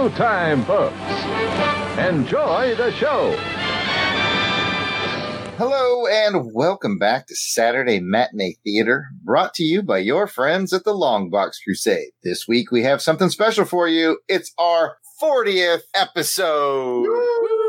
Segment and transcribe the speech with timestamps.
[0.00, 0.96] showtime, folks.
[1.98, 3.36] Enjoy the show.
[5.58, 10.84] Hello and welcome back to Saturday Matinee Theater, brought to you by your friends at
[10.84, 12.12] the Longbox Crusade.
[12.24, 14.20] This week we have something special for you.
[14.26, 17.02] It's our 40th episode.
[17.02, 17.59] Yep,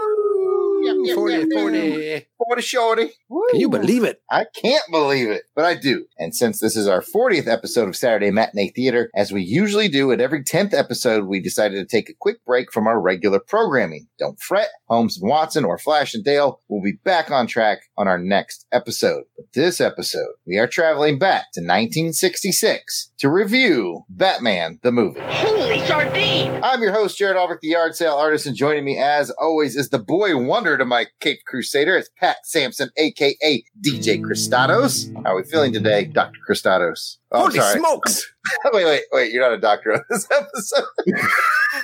[1.06, 1.60] yep, 40, yep, yep.
[1.60, 2.28] 40.
[2.48, 3.10] 40 shorty.
[3.52, 4.22] Can you believe it?
[4.30, 6.06] I can't believe it, but I do.
[6.18, 10.12] And since this is our 40th episode of Saturday Matinee Theater, as we usually do
[10.12, 14.08] at every 10th episode, we decided to take a quick break from our regular programming.
[14.20, 18.08] Don't fret, Holmes and Watson or Flash and Dale will be back on track on
[18.08, 19.24] our next episode.
[19.36, 25.22] But this episode, we are traveling back to 1966 to review Batman the movie.
[25.24, 26.64] Holy sardine!
[26.64, 29.90] I'm your host, Jared Albrecht, the yard sale artist, and joining me as always is
[29.90, 31.98] the boy wonder to my Cape Crusader.
[31.98, 35.14] It's Pat Sampson, aka DJ Christados.
[35.26, 36.40] How are we feeling today, Dr.
[36.50, 37.18] Christados?
[37.32, 37.80] Oh, Holy sorry.
[37.80, 38.26] smokes!
[38.72, 39.34] wait, wait, wait.
[39.34, 40.86] You're not a doctor on this episode.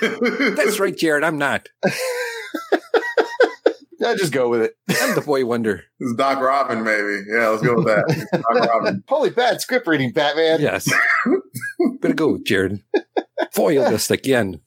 [0.56, 1.22] That's right, Jared.
[1.22, 1.68] I'm not.
[4.00, 4.74] yeah, just go with it.
[5.02, 5.84] I'm the boy wonder.
[6.00, 7.24] It's Doc Robin, maybe.
[7.30, 8.26] Yeah, let's go with that.
[8.32, 9.04] Doc Robin.
[9.06, 10.62] Holy bad script reading, Batman.
[10.62, 10.90] Yes.
[12.00, 12.82] Better go, with Jared.
[13.52, 14.60] Foiled us again.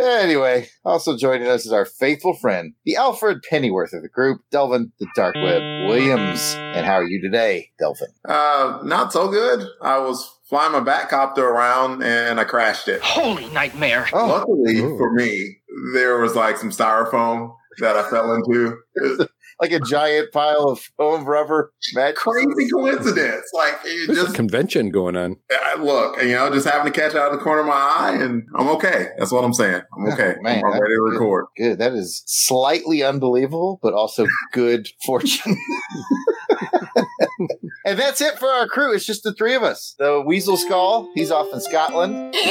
[0.00, 4.92] anyway, also joining us is our faithful friend, the Alfred Pennyworth of the group, Delvin
[4.98, 6.40] the Dark Web Williams.
[6.56, 8.08] And how are you today, Delvin?
[8.28, 9.66] Uh, not so good.
[9.82, 13.02] I was flying my Batcopter around and I crashed it.
[13.02, 14.08] Holy nightmare!
[14.12, 14.96] Oh, Luckily Ooh.
[14.96, 15.58] for me,
[15.94, 18.76] there was like some styrofoam that I fell into.
[19.60, 21.72] It was like a giant pile of foam rubber.
[21.94, 23.44] Matt, crazy coincidence.
[23.52, 25.36] Like it There's a just convention going on.
[25.50, 27.72] I look, you know, just having to catch it out of the corner of my
[27.74, 29.08] eye, and I'm okay.
[29.18, 29.82] That's what I'm saying.
[29.96, 30.34] I'm oh, okay.
[30.38, 31.46] Oh, man, I'm ready to that- record.
[31.56, 31.78] Good.
[31.78, 35.56] That is slightly unbelievable, but also good fortune.
[37.84, 38.92] and that's it for our crew.
[38.94, 39.94] It's just the three of us.
[39.98, 42.34] The Weasel Skull, he's off in Scotland.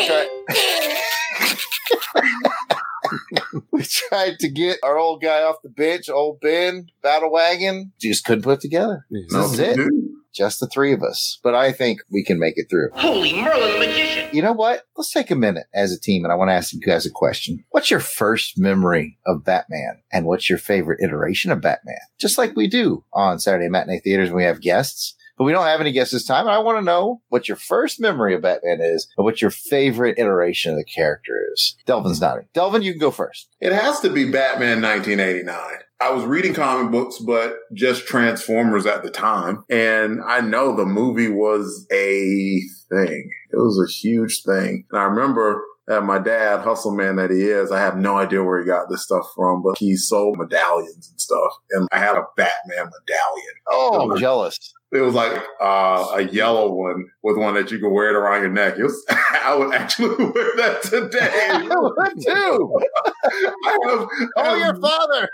[3.72, 7.92] We tried, to get our old guy off the bench, old Ben, Battle Wagon.
[8.00, 9.06] Just couldn't put it together.
[9.10, 9.32] Yes.
[9.32, 9.76] This is it.
[9.76, 9.92] dude.
[10.34, 11.40] Just the three of us.
[11.42, 12.90] But I think we can make it through.
[12.94, 14.30] Holy Merlin the magician!
[14.32, 14.84] You know what?
[14.96, 17.12] Let's take a minute as a team and I want to ask you guys a
[17.12, 17.64] question.
[17.70, 20.02] What's your first memory of Batman?
[20.12, 21.98] And what's your favorite iteration of Batman?
[22.20, 25.16] Just like we do on Saturday Matinee Theaters when we have guests.
[25.38, 26.48] But we don't have any guests this time.
[26.48, 30.18] I want to know what your first memory of Batman is and what your favorite
[30.18, 31.76] iteration of the character is.
[31.86, 32.48] Delvin's nodding.
[32.54, 33.50] Delvin, you can go first.
[33.60, 35.60] It has to be Batman 1989.
[36.00, 39.64] I was reading comic books, but just Transformers at the time.
[39.70, 43.32] And I know the movie was a thing.
[43.52, 44.86] It was a huge thing.
[44.92, 48.44] And I remember that my dad, hustle man that he is, I have no idea
[48.44, 51.52] where he got this stuff from, but he sold medallions and stuff.
[51.72, 53.54] And I had a Batman medallion.
[53.68, 54.74] Oh, I'm jealous.
[54.94, 58.42] It was like uh, a yellow one with one that you could wear it around
[58.42, 58.76] your neck.
[58.78, 61.30] It was, I would actually wear that today.
[61.52, 62.80] I would too.
[63.26, 65.30] I have, I Oh, have your father.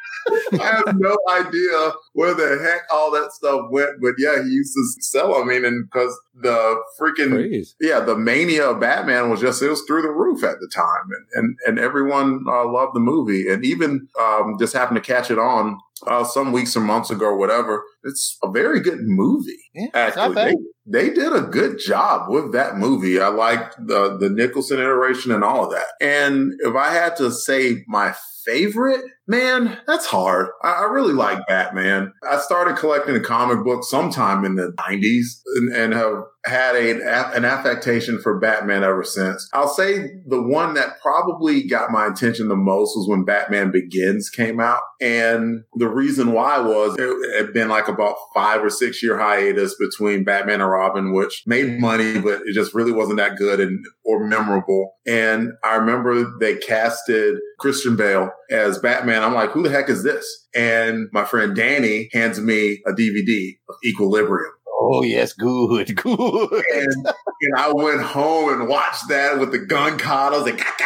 [0.59, 4.73] I have no idea where the heck all that stuff went, but yeah, he used
[4.73, 5.35] to sell.
[5.39, 9.83] I mean, and because the freaking yeah, the mania of Batman was just it was
[9.87, 13.63] through the roof at the time, and and, and everyone uh, loved the movie, and
[13.63, 15.77] even um, just happened to catch it on
[16.07, 17.83] uh, some weeks or months ago, or whatever.
[18.03, 19.71] It's a very good movie.
[19.73, 20.57] Yeah, it's not Actually.
[20.85, 23.19] They, did a good job with that movie.
[23.19, 25.85] I liked the the Nicholson iteration and all of that.
[26.01, 28.13] And if I had to say my
[28.45, 30.47] favorite, man, that's hard.
[30.63, 32.13] I, I really like Batman.
[32.29, 37.35] I started collecting the comic book sometime in the 90s and, and have had a,
[37.35, 39.47] an affectation for Batman ever since.
[39.53, 44.29] I'll say the one that probably got my attention the most was when Batman Begins
[44.29, 44.81] came out.
[44.99, 49.75] And the reason why was it had been like about five or six year hiatus
[49.75, 53.85] between Batman and Robin, which made money, but it just really wasn't that good and
[54.03, 54.95] or memorable.
[55.05, 59.23] And I remember they casted Christian Bale as Batman.
[59.23, 60.25] I'm like, who the heck is this?
[60.55, 64.51] And my friend Danny hands me a DVD of Equilibrium.
[64.79, 65.33] Oh, yes.
[65.33, 65.95] Good.
[65.95, 66.65] Good.
[66.73, 70.35] And, and I went home and watched that with the gun kata.
[70.35, 70.85] I was like, "Gah,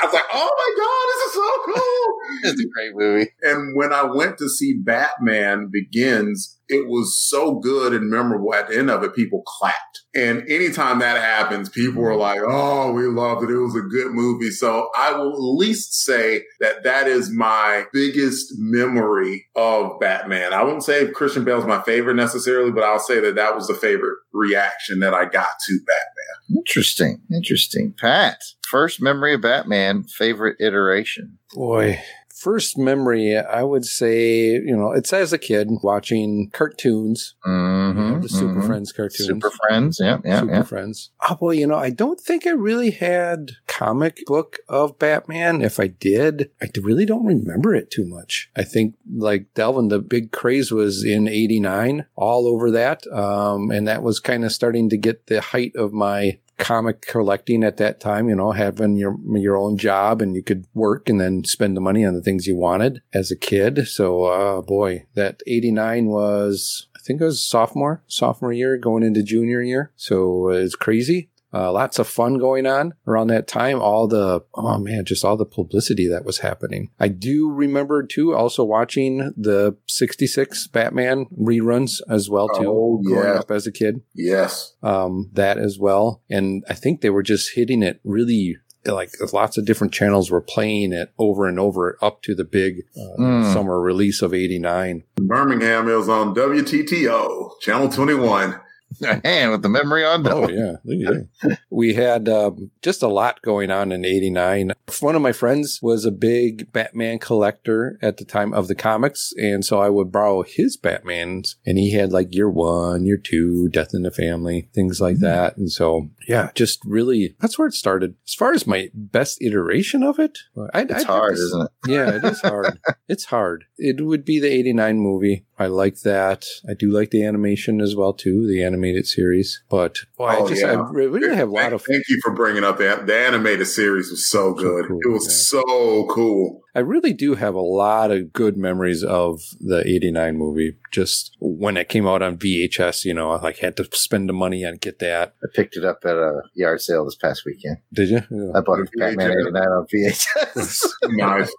[0.00, 2.14] I was like, oh my God, this is so cool.
[2.50, 3.30] It's a great movie.
[3.42, 8.54] And when I went to see Batman Begins, it was so good and memorable.
[8.54, 10.02] At the end of it, people clapped.
[10.14, 13.50] And anytime that happens, people are like, oh, we loved it.
[13.50, 14.50] It was a good movie.
[14.50, 20.52] So I will at least say that that is my biggest memory of Batman.
[20.52, 23.74] I won't say Christian Bale's my favorite necessarily, but I'll say that that was the
[23.74, 26.58] favorite reaction that I got to Batman.
[26.58, 27.20] Interesting.
[27.32, 27.94] Interesting.
[27.98, 31.38] Pat, first memory of Batman, favorite iteration.
[31.54, 32.00] Boy,
[32.38, 38.28] first memory, I would say, you know, it's as a kid watching cartoons, Mm-hmm, the
[38.28, 39.26] Super Friends cartoons.
[39.26, 39.98] Super Friends.
[40.00, 40.62] Yeah, yeah, Super yeah.
[40.62, 41.10] Friends.
[41.28, 45.62] Oh, well, you know, I don't think I really had comic book of Batman.
[45.62, 48.50] If I did, I really don't remember it too much.
[48.54, 53.06] I think, like Delvin, the big craze was in 89, all over that.
[53.12, 57.64] Um, and that was kind of starting to get the height of my comic collecting
[57.64, 61.20] at that time, you know, having your your own job and you could work and
[61.20, 63.86] then spend the money on the things you wanted as a kid.
[63.88, 69.22] So, uh, boy, that 89 was, I think it was sophomore, sophomore year going into
[69.22, 69.92] junior year.
[69.96, 71.30] So it's crazy.
[71.52, 73.80] Uh, lots of fun going on around that time.
[73.80, 76.90] All the, oh man, just all the publicity that was happening.
[77.00, 83.24] I do remember too, also watching the 66 Batman reruns as well too, Oh, growing
[83.34, 83.40] yeah.
[83.40, 84.74] up as a kid Yes.
[84.82, 86.22] um, that as well.
[86.28, 90.40] And I think they were just hitting it really like lots of different channels were
[90.40, 93.52] playing it over and over up to the big uh, Mm.
[93.52, 95.02] summer release of 89.
[95.16, 98.58] Birmingham is on WTTO, Channel 21.
[99.24, 100.26] And with the memory on.
[100.26, 101.58] Oh yeah, that.
[101.70, 104.72] we had um, just a lot going on in '89.
[105.00, 109.32] One of my friends was a big Batman collector at the time of the comics,
[109.36, 113.68] and so I would borrow his Batmans, and he had like Year One, Year Two,
[113.68, 115.56] Death in the Family, things like that.
[115.56, 118.14] And so yeah, just really that's where it started.
[118.26, 120.38] As far as my best iteration of it,
[120.74, 121.70] I'd, It's I'd hard, to isn't it?
[121.90, 122.78] yeah, it is hard.
[123.08, 123.64] it's hard.
[123.76, 125.44] It would be the 89 movie.
[125.58, 126.46] I like that.
[126.68, 129.62] I do like the animation as well, too, the animated series.
[129.68, 130.72] But boy, I Oh, just, yeah.
[130.72, 133.06] I really have a lot of, thank you for bringing up that.
[133.06, 134.86] The animated series was so good.
[134.86, 135.60] cool, it was yeah.
[135.60, 136.62] so cool.
[136.78, 140.76] I really do have a lot of good memories of the 89 movie.
[140.92, 144.32] Just when it came out on VHS, you know, I like had to spend the
[144.32, 145.34] money on get that.
[145.42, 147.78] I picked it up at a yard sale this past weekend.
[147.92, 148.22] Did you?
[148.30, 148.52] Yeah.
[148.54, 149.16] I bought VHS.
[149.16, 150.84] Batman 89 on VHS.
[151.10, 151.52] Nice.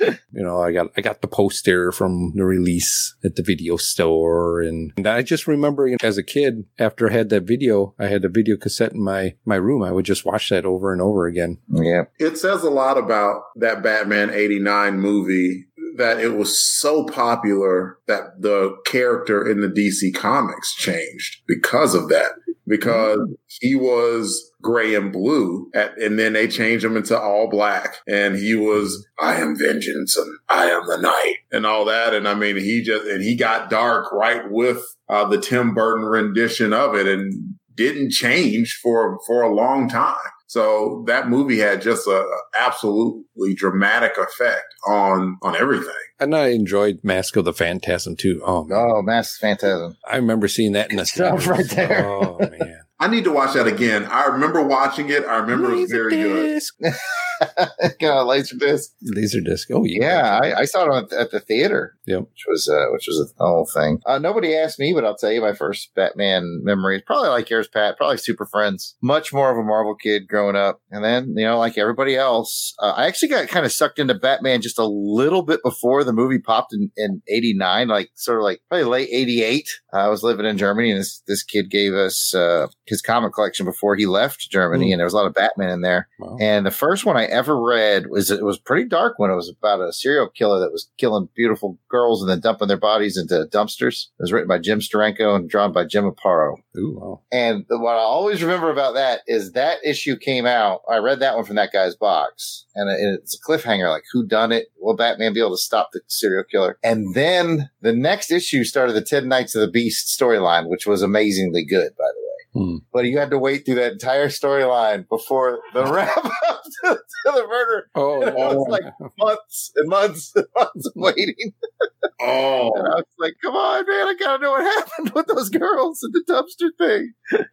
[0.00, 4.60] you know, I got I got the poster from the release at the video store,
[4.60, 7.94] and, and I just remember you know, as a kid, after I had that video,
[7.98, 9.82] I had a video cassette in my my room.
[9.82, 11.58] I would just watch that over and over again.
[11.72, 12.04] yeah.
[12.18, 15.66] it says a lot about that Batman 89 movie
[15.96, 22.08] that it was so popular that the character in the DC comics changed because of
[22.08, 22.32] that.
[22.66, 23.18] Because
[23.60, 28.36] he was gray and blue at, and then they changed him into all black and
[28.36, 32.14] he was, I am vengeance and I am the night and all that.
[32.14, 36.04] And I mean, he just, and he got dark right with uh, the Tim Burton
[36.04, 40.14] rendition of it and didn't change for, for a long time.
[40.50, 45.94] So that movie had just a, a absolutely dramatic effect on on everything.
[46.18, 48.42] And I enjoyed Mask of the Phantasm too.
[48.44, 48.76] Oh, man.
[48.76, 49.96] Oh, Mass Phantasm.
[50.10, 52.04] I remember seeing that in the stuff right there.
[52.04, 54.06] Oh man, I need to watch that again.
[54.06, 55.24] I remember watching it.
[55.24, 56.62] I remember it was very good.
[58.00, 58.90] Got a laser disc.
[59.16, 59.66] Laserdisc.
[59.72, 60.00] Oh yeah.
[60.00, 61.96] Yeah, I, I saw it on, at the theater.
[62.06, 62.20] Yep.
[62.20, 63.98] Which was uh, which was a whole thing.
[64.06, 67.48] Uh, nobody asked me, but I'll tell you my first Batman memory is probably like
[67.50, 67.96] yours, Pat.
[67.96, 68.96] Probably Super Friends.
[69.02, 72.74] Much more of a Marvel kid growing up, and then you know, like everybody else,
[72.80, 76.12] uh, I actually got kind of sucked into Batman just a little bit before the
[76.12, 79.68] movie popped in in '89, like sort of like probably late '88.
[79.92, 83.64] I was living in Germany, and this this kid gave us uh, his comic collection
[83.66, 84.92] before he left Germany, Hmm.
[84.92, 86.08] and there was a lot of Batman in there.
[86.18, 86.36] Wow.
[86.40, 89.48] And the first one I ever read was it was pretty dark when it was
[89.48, 93.48] about a serial killer that was killing beautiful girls and then dumping their bodies into
[93.50, 94.08] dumpsters.
[94.18, 96.56] It was written by Jim Steranko and drawn by Jim Aparo.
[96.76, 97.20] Ooh, wow.
[97.32, 100.82] And what I always remember about that is that issue came out.
[100.90, 104.52] I read that one from that guy's box, and it's a cliffhanger like who done
[104.52, 104.68] it?
[104.78, 106.78] Will Batman be able to stop the serial killer?
[106.82, 111.02] And then the next issue started the Ten Nights of the Beast storyline, which was
[111.02, 112.78] amazingly good, by the way Hmm.
[112.92, 117.32] but you had to wait through that entire storyline before the wrap up to, to
[117.32, 117.88] the murder.
[117.94, 118.82] Oh, It was like
[119.18, 121.52] months and months and months of waiting.
[122.22, 125.48] Oh, And I was like, come on, man, I gotta know what happened with those
[125.48, 127.12] girls and the dumpster thing.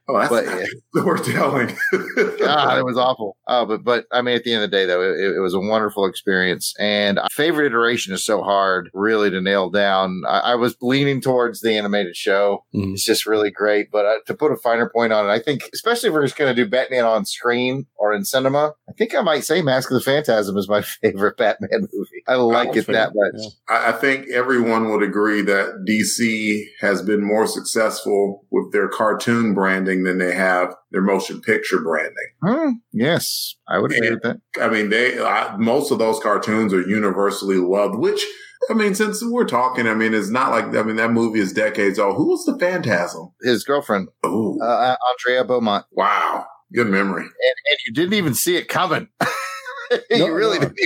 [0.09, 1.77] oh that's But, that's storytelling.
[2.39, 3.37] God, it was awful.
[3.47, 5.53] Uh, but, but I mean, at the end of the day, though, it, it was
[5.53, 6.73] a wonderful experience.
[6.79, 10.21] And favorite iteration is so hard, really, to nail down.
[10.27, 12.65] I, I was leaning towards the animated show.
[12.75, 12.93] Mhm.
[12.93, 13.89] It's just really great.
[13.91, 16.37] But uh, to put a finer point on it, I think, especially if we're just
[16.37, 19.89] going to do Batman on screen or in cinema, I think I might say Mask
[19.91, 22.23] of the Phantasm is my favorite Batman movie.
[22.27, 23.33] I like it that much.
[23.69, 23.75] Yeah.
[23.75, 29.53] I, I think everyone would agree that DC has been more successful with their cartoon
[29.53, 32.15] branding than they have their motion picture branding.
[32.43, 34.23] Hmm, yes, I would agree And- with
[34.55, 34.63] that.
[34.63, 37.95] I mean, they I, most of those cartoons are universally loved.
[37.99, 38.25] Which
[38.69, 41.53] I mean, since we're talking, I mean, it's not like I mean that movie is
[41.53, 42.15] decades old.
[42.17, 43.31] Who was the Phantasm?
[43.41, 47.23] His girlfriend, Oh, uh, Andrea Beaumont, wow, good memory.
[47.23, 47.31] and,
[47.69, 49.07] and you didn't even see it coming.
[50.09, 50.65] you No, really no.
[50.65, 50.77] didn't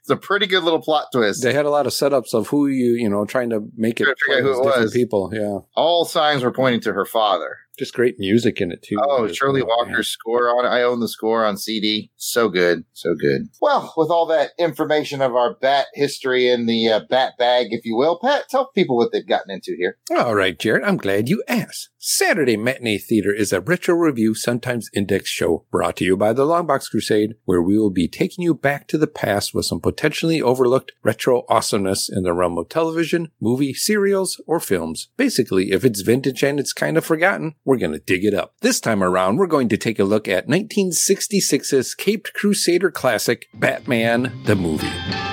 [0.00, 1.42] It's a pretty good little plot twist.
[1.42, 4.04] They had a lot of setups of who you, you know, trying to make it
[4.04, 4.92] Trying to figure out play who it different was.
[4.92, 5.30] people.
[5.32, 5.58] Yeah.
[5.76, 7.58] All signs were pointing to her father.
[7.78, 8.96] Just great music in it, too.
[9.02, 10.02] Oh, Shirley Walker's man.
[10.04, 12.10] score on I own the score on CD.
[12.16, 12.84] So good.
[12.92, 13.48] So good.
[13.62, 17.86] Well, with all that information of our bat history in the uh, bat bag, if
[17.86, 19.96] you will, Pat, tell people what they've gotten into here.
[20.14, 21.88] All right, Jared, I'm glad you asked.
[22.04, 26.44] Saturday Matinee Theater is a retro review, sometimes index show brought to you by the
[26.44, 30.42] Longbox Crusade, where we will be taking you back to the past with some potentially
[30.42, 35.10] overlooked retro awesomeness in the realm of television, movie, serials, or films.
[35.16, 38.56] Basically, if it's vintage and it's kind of forgotten, we're going to dig it up.
[38.62, 44.42] This time around, we're going to take a look at 1966's Caped Crusader classic, Batman
[44.44, 45.31] the Movie.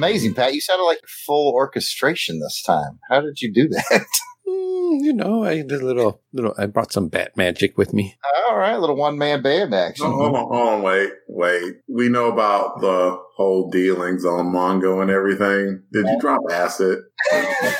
[0.00, 0.54] Amazing, Pat.
[0.54, 3.00] You sounded like full orchestration this time.
[3.10, 4.06] How did you do that?
[4.48, 8.16] Mm, you know, I did a little, little, I brought some bat magic with me.
[8.48, 10.06] all right, little one man band action.
[10.06, 11.74] Oh, hold on, hold on, wait, wait.
[11.88, 15.84] We know about the whole dealings on Mongo and everything.
[15.92, 16.98] Did you drop acid?
[17.30, 17.76] it,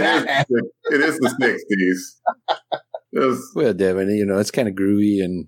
[0.00, 0.44] is,
[0.90, 2.20] it is the sixties.
[3.54, 5.46] Well, Delvin, you know, it's kind of groovy and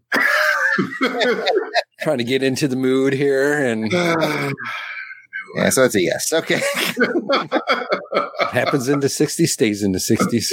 [2.04, 3.52] trying to get into the mood here.
[3.66, 3.90] And
[5.56, 6.32] Yeah, so it's a yes.
[6.32, 6.61] Okay.
[8.50, 10.52] happens in the 60s, stays in the 60s.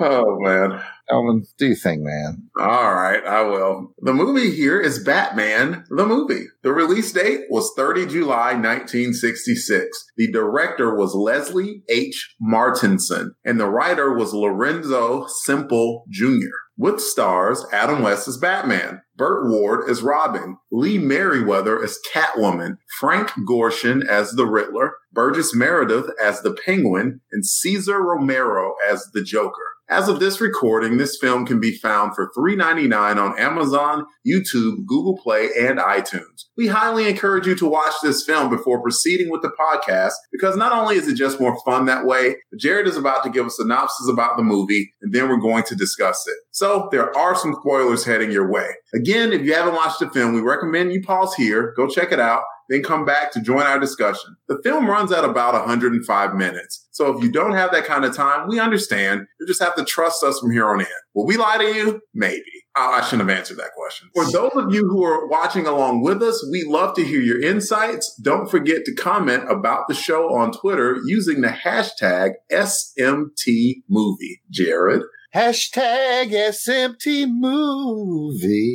[0.00, 0.82] oh man.
[1.08, 2.48] Delvin, do your thing, man.
[2.58, 3.92] All right, I will.
[4.00, 6.46] The movie here is Batman, the movie.
[6.62, 9.88] The release date was 30 July 1966.
[10.16, 12.34] The director was Leslie H.
[12.40, 16.61] Martinson, and the writer was Lorenzo Semple Jr.
[16.78, 23.30] With stars Adam West as Batman, Burt Ward as Robin, Lee Meriwether as Catwoman, Frank
[23.48, 29.71] Gorshin as the Riddler, Burgess Meredith as the Penguin, and Cesar Romero as the Joker.
[29.92, 35.18] As of this recording, this film can be found for $3.99 on Amazon, YouTube, Google
[35.18, 36.46] Play, and iTunes.
[36.56, 40.72] We highly encourage you to watch this film before proceeding with the podcast because not
[40.72, 44.08] only is it just more fun that way, Jared is about to give a synopsis
[44.10, 46.38] about the movie and then we're going to discuss it.
[46.52, 48.68] So there are some spoilers heading your way.
[48.94, 52.20] Again, if you haven't watched the film, we recommend you pause here, go check it
[52.20, 54.36] out, then come back to join our discussion.
[54.48, 56.88] The film runs at about 105 minutes.
[56.90, 59.26] So if you don't have that kind of time, we understand.
[59.40, 60.86] You just have to trust us from here on in.
[61.14, 62.00] Will we lie to you?
[62.14, 62.42] Maybe.
[62.74, 64.08] I shouldn't have answered that question.
[64.14, 67.42] For those of you who are watching along with us, we love to hear your
[67.42, 68.18] insights.
[68.22, 74.40] Don't forget to comment about the show on Twitter using the hashtag SMTmovie.
[74.50, 75.02] Jared,
[75.34, 78.68] Hashtag SMT movie.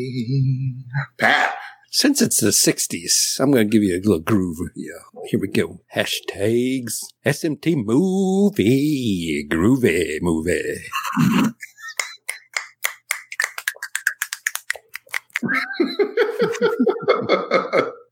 [1.20, 1.56] Pat,
[1.90, 4.58] Since it's the 60s, I'm going to give you a little groove.
[4.76, 5.80] Yeah, here we go.
[5.96, 10.62] Hashtags SMT movie, groovy movie.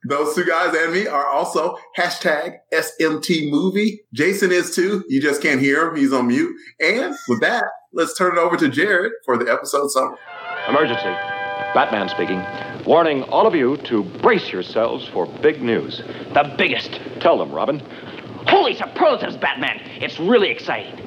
[0.07, 4.01] Those two guys and me are also hashtag SMT movie.
[4.13, 5.03] Jason is too.
[5.09, 5.95] You just can't hear him.
[5.95, 6.55] He's on mute.
[6.79, 10.17] And with that, let's turn it over to Jared for the episode summary.
[10.69, 11.34] Emergency.
[11.73, 12.43] Batman speaking.
[12.85, 15.97] Warning all of you to brace yourselves for big news.
[16.33, 16.99] The biggest.
[17.19, 17.79] Tell them, Robin.
[18.47, 19.81] Holy superlatives, Batman.
[20.01, 21.01] It's really exciting.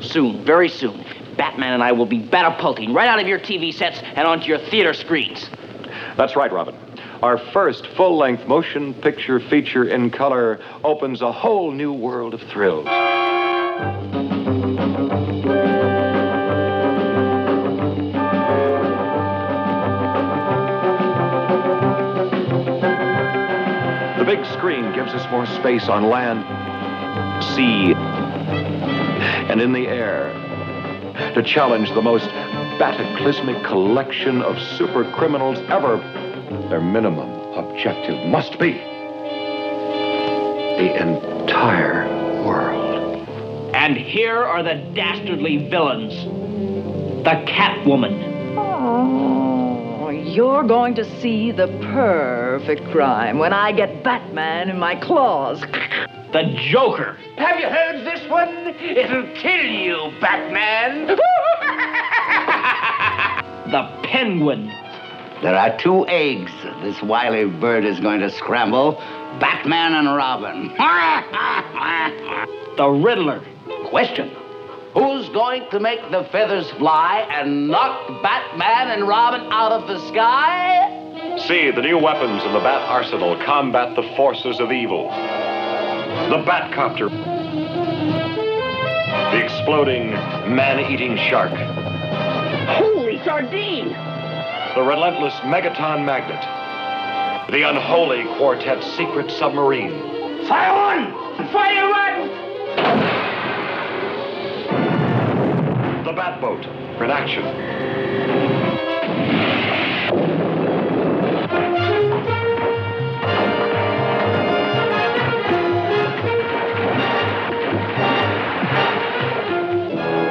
[0.00, 1.04] Soon, very soon,
[1.36, 4.58] Batman and I will be batapulting right out of your TV sets and onto your
[4.58, 5.48] theater screens.
[6.16, 6.76] That's right, Robin.
[7.22, 12.42] Our first full length motion picture feature in color opens a whole new world of
[12.42, 12.88] thrills.
[24.34, 26.42] Big screen gives us more space on land,
[27.54, 27.92] sea,
[29.52, 30.32] and in the air
[31.34, 32.26] to challenge the most
[32.80, 35.98] bataclysmic collection of super criminals ever.
[36.70, 38.72] Their minimum objective must be
[40.78, 42.08] the entire
[42.42, 43.28] world.
[43.74, 46.14] And here are the dastardly villains
[47.22, 49.51] the Catwoman, Oh,
[50.12, 55.60] you're going to see the perfect crime when I get Batman in my claws.
[56.32, 57.16] the Joker.
[57.36, 58.48] Have you heard this one?
[58.80, 61.06] It'll kill you, Batman.
[63.70, 64.66] the Penguin.
[65.42, 66.52] There are two eggs
[66.82, 68.92] this wily bird is going to scramble
[69.40, 70.72] Batman and Robin.
[72.74, 73.44] The Riddler.
[73.90, 74.30] Question
[74.94, 79.98] Who's going to make the feathers fly and knock Batman and Robin out of the
[80.08, 81.38] sky?
[81.48, 85.08] See the new weapons in the Bat Arsenal combat the forces of evil.
[85.08, 87.08] The Batcopter.
[89.32, 90.10] The exploding,
[90.54, 91.52] man-eating shark.
[92.76, 93.88] Holy sardine!
[94.74, 96.42] The relentless Megaton Magnet.
[97.50, 100.46] The unholy Quartet Secret Submarine.
[100.46, 101.48] Fire one!
[101.50, 103.11] Fire one!
[106.12, 107.00] The Bat Batboat.
[107.00, 107.42] In action.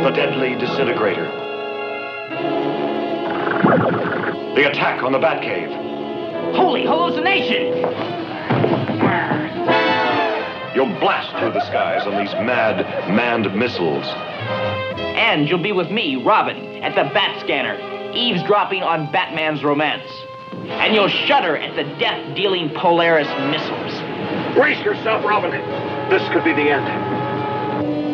[0.04, 1.26] The deadly disintegrator.
[4.54, 5.74] The attack on the Batcave.
[6.54, 7.78] Holy hallucination!
[10.76, 14.06] You'll blast through the skies on these mad, manned missiles.
[15.16, 20.10] And you'll be with me, Robin, at the Bat Scanner, eavesdropping on Batman's romance.
[20.68, 24.56] And you'll shudder at the death-dealing Polaris missiles.
[24.56, 25.52] Brace yourself, Robin.
[26.10, 26.86] This could be the end.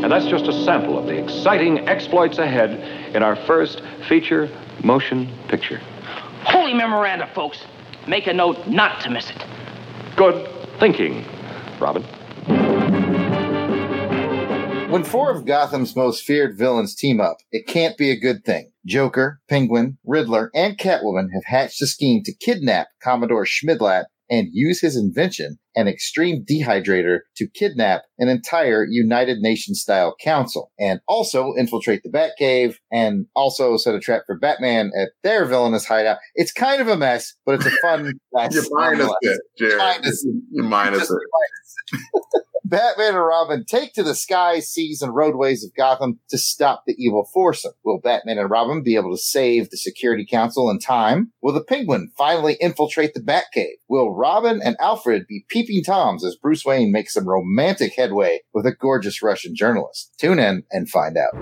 [0.03, 4.49] And that's just a sample of the exciting exploits ahead in our first feature
[4.83, 5.81] motion picture.
[6.43, 7.65] Holy memoranda, folks.
[8.07, 9.43] Make a note not to miss it.
[10.15, 10.47] Good
[10.79, 11.25] thinking,
[11.79, 12.05] Robin.
[14.97, 18.71] When four of Gotham's most feared villains team up, it can't be a good thing.
[18.83, 24.81] Joker, Penguin, Riddler, and Catwoman have hatched a scheme to kidnap Commodore Schmidlapp and use
[24.81, 31.53] his invention, an extreme dehydrator, to kidnap an entire United Nations style council and also
[31.53, 36.17] infiltrate the Batcave and also set a trap for Batman at their villainous hideout.
[36.33, 38.55] It's kind of a mess, but it's a fun mess.
[38.55, 39.77] You're minus it, Jared.
[39.77, 41.13] Minus You're minus it.
[41.13, 41.75] minus
[42.33, 42.43] it.
[42.69, 46.95] Batman and Robin take to the skies, seas, and roadways of Gotham to stop the
[46.97, 47.71] evil foursome.
[47.85, 51.31] Will Batman and Robin be able to save the Security Council in time?
[51.41, 53.77] Will the Penguin finally infiltrate the Batcave?
[53.87, 58.65] Will Robin and Alfred be peeping toms as Bruce Wayne makes some romantic headway with
[58.65, 60.13] a gorgeous Russian journalist?
[60.19, 61.35] Tune in and find out.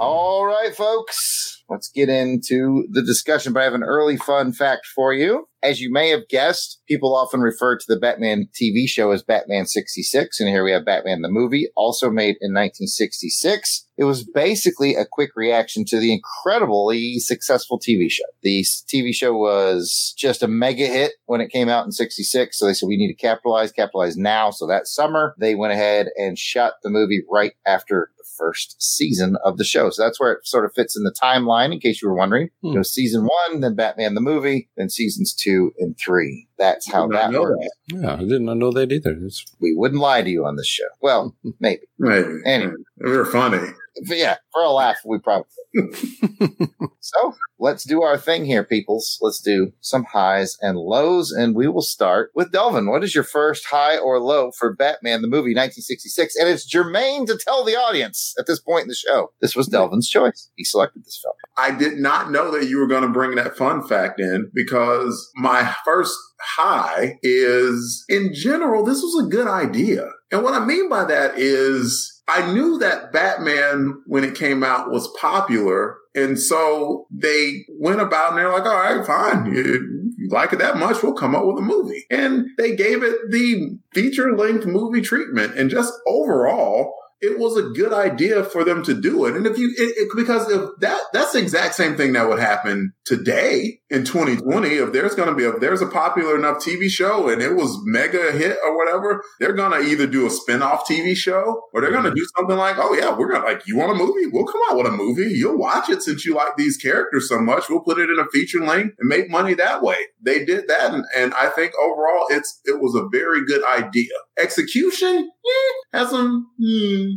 [0.00, 1.43] All right, folks.
[1.68, 5.48] Let's get into the discussion, but I have an early fun fact for you.
[5.64, 9.64] As you may have guessed, people often refer to the Batman TV show as Batman
[9.64, 13.88] 66, and here we have Batman the movie, also made in 1966.
[13.96, 18.24] It was basically a quick reaction to the incredibly successful TV show.
[18.42, 22.66] The TV show was just a mega hit when it came out in 66, so
[22.66, 24.50] they said we need to capitalize, capitalize now.
[24.50, 29.36] So that summer, they went ahead and shot the movie right after the first season
[29.44, 29.90] of the show.
[29.90, 32.50] So that's where it sort of fits in the timeline, in case you were wondering.
[32.62, 32.68] Hmm.
[32.68, 36.46] You know, season one, then Batman the movie, then seasons two and three.
[36.58, 37.66] That's how that know works.
[37.88, 38.00] that.
[38.00, 39.16] Yeah, I did not know that either.
[39.22, 40.88] It's, We wouldn't lie to you on this show.
[41.00, 41.82] Well, maybe.
[41.98, 42.40] Maybe.
[42.44, 42.74] Anyway.
[42.98, 43.58] We were funny.
[44.06, 45.46] But yeah, for a laugh, we probably.
[47.00, 49.18] so let's do our thing here, peoples.
[49.20, 52.88] Let's do some highs and lows, and we will start with Delvin.
[52.88, 56.36] What is your first high or low for Batman the movie 1966?
[56.36, 59.32] And it's germane to tell the audience at this point in the show.
[59.40, 60.50] This was Delvin's choice.
[60.56, 61.34] He selected this film.
[61.56, 65.30] I did not know that you were going to bring that fun fact in because
[65.36, 70.08] my first high is in general, this was a good idea.
[70.30, 74.90] And what I mean by that is I knew that Batman, when it came out,
[74.90, 75.98] was popular.
[76.14, 79.52] And so they went about and they're like, all right, fine.
[79.52, 82.06] You, like it that much, we'll come up with a movie.
[82.10, 85.58] And they gave it the feature length movie treatment.
[85.58, 89.36] And just overall, it was a good idea for them to do it.
[89.36, 92.38] And if you, it, it, because if that, that's the exact same thing that would
[92.38, 94.68] happen today in 2020.
[94.68, 97.78] If there's going to be, if there's a popular enough TV show and it was
[97.84, 101.90] mega hit or whatever, they're going to either do a spin-off TV show or they're
[101.90, 102.16] going to mm-hmm.
[102.16, 104.26] do something like, oh yeah, we're going to like, you want a movie?
[104.30, 105.32] We'll come out with a movie.
[105.34, 107.68] You'll watch it since you like these characters so much.
[107.68, 109.96] We'll put it in a feature length and make money that way.
[110.20, 110.92] They did that.
[110.92, 114.12] And, and I think overall it's, it was a very good idea.
[114.38, 117.16] Execution, eh, has some, hmm,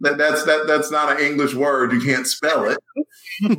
[0.00, 1.92] that, that's that that's not an English word.
[1.92, 2.78] You can't spell it.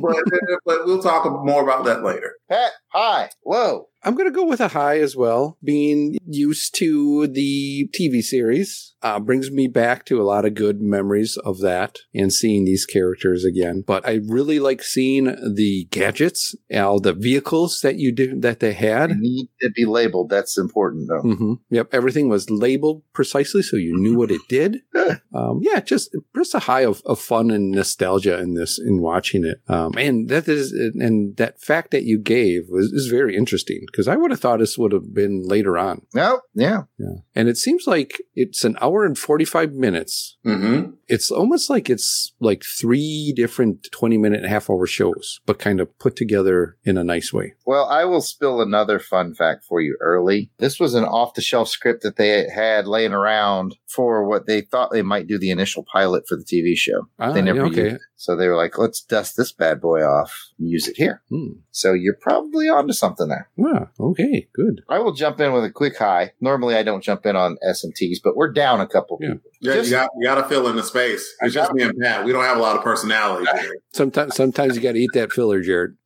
[0.00, 0.16] but,
[0.64, 2.34] but we'll talk more about that later.
[2.48, 3.88] Pat, high, low.
[4.06, 5.56] I'm going to go with a high as well.
[5.64, 10.82] Being used to the TV series uh, brings me back to a lot of good
[10.82, 13.82] memories of that and seeing these characters again.
[13.86, 18.74] But I really like seeing the gadgets, all the vehicles that you did that they
[18.74, 19.08] had.
[19.08, 20.28] They need to be labeled.
[20.28, 21.22] That's important though.
[21.22, 24.80] hmm Yep, everything was labeled precisely so you knew what it did.
[25.34, 29.44] um, yeah, just just a high of, of fun and nostalgia in this in watching
[29.44, 29.60] it.
[29.68, 34.06] Um, and that is and that fact that you gave was is very interesting because
[34.06, 36.06] I would have thought this would have been later on.
[36.14, 36.82] No, yeah.
[36.98, 40.36] Yeah, and it seems like it's an hour and forty five minutes.
[40.46, 40.92] Mm-hmm.
[41.08, 45.58] It's almost like it's like three different twenty minute and a half hour shows, but
[45.58, 47.54] kind of put together in a nice way.
[47.66, 50.50] Well, I will spill another fun fact for you early.
[50.58, 54.60] This was an off the shelf script that they had laying around for what they
[54.60, 57.08] thought they might do the initial pilot for the TV show.
[57.18, 58.00] Ah, they never yeah, used it.
[58.16, 61.22] So they were like, let's dust this bad boy off and use it here.
[61.28, 61.58] Hmm.
[61.70, 63.50] So you're probably onto something there.
[63.56, 63.86] Yeah.
[64.00, 64.48] Okay.
[64.54, 64.82] Good.
[64.88, 66.32] I will jump in with a quick high.
[66.40, 69.34] Normally I don't jump in on SMTs, but we're down a couple Yeah.
[69.34, 69.50] people.
[69.60, 71.34] Yeah, Just- you got you got to fill in the space.
[71.40, 72.24] It's just me and Pat.
[72.24, 73.46] We don't have a lot of personality.
[73.60, 73.76] here.
[73.92, 75.96] Sometimes, sometimes you got to eat that filler, Jared.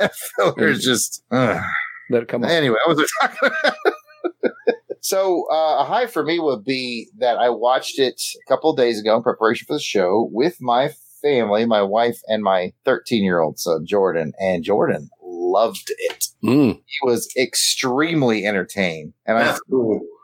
[0.00, 1.22] Sometimes fillers just.
[1.30, 1.62] ugh.
[2.10, 2.50] Let it come on.
[2.50, 3.74] Anyway, I was talking about.
[5.06, 8.76] so uh, a high for me would be that I watched it a couple of
[8.76, 10.90] days ago in preparation for the show with my
[11.22, 16.26] family, my wife, and my 13 year old son Jordan, and Jordan loved it.
[16.44, 16.80] Mm.
[16.84, 19.56] He was extremely entertained, and I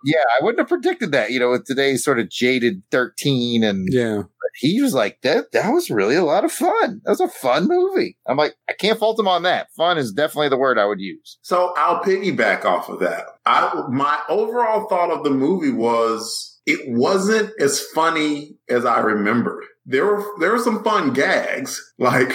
[0.04, 1.30] yeah, I wouldn't have predicted that.
[1.30, 4.24] You know, with today's sort of jaded 13 and Yeah.
[4.60, 7.00] he was like, that, that was really a lot of fun.
[7.04, 8.16] That was a fun movie.
[8.26, 9.68] I'm like, I can't fault him on that.
[9.76, 11.38] Fun is definitely the word I would use.
[11.42, 13.26] So I'll piggyback off of that.
[13.44, 19.64] I my overall thought of the movie was it wasn't as funny as I remembered.
[19.84, 22.32] There were there were some fun gags, like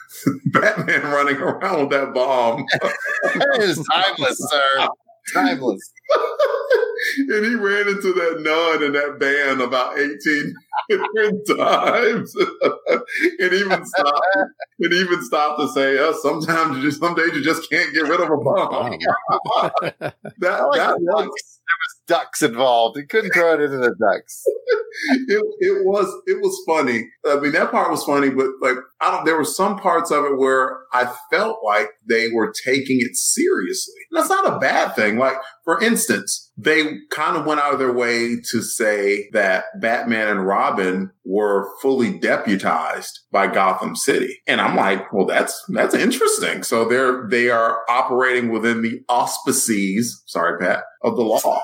[0.46, 2.64] Batman running around with that bomb.
[3.22, 4.88] That is timeless, sir.
[5.32, 5.92] Timeless.
[7.18, 10.54] and he ran into that nun and that band about 18
[10.88, 12.34] different times.
[13.38, 14.26] and even stopped
[14.80, 18.02] and even stopped to say, oh, sometimes you just some days you just can't get
[18.02, 18.98] rid of a bomb.
[20.00, 21.59] that I like that the was ducks.
[21.70, 22.98] There was ducks involved.
[22.98, 24.42] He couldn't throw it into the ducks.
[25.28, 27.08] it, it was it was funny.
[27.26, 29.24] I mean, that part was funny, but like I don't.
[29.24, 33.94] There were some parts of it where I felt like they were taking it seriously.
[34.10, 35.18] And that's not a bad thing.
[35.18, 35.36] Like
[35.70, 40.44] for instance, they kind of went out of their way to say that Batman and
[40.44, 46.64] Robin were fully deputized by Gotham City, and I'm like, well, that's that's interesting.
[46.64, 50.24] So they're they are operating within the auspices.
[50.26, 51.62] Sorry, Pat, of the law,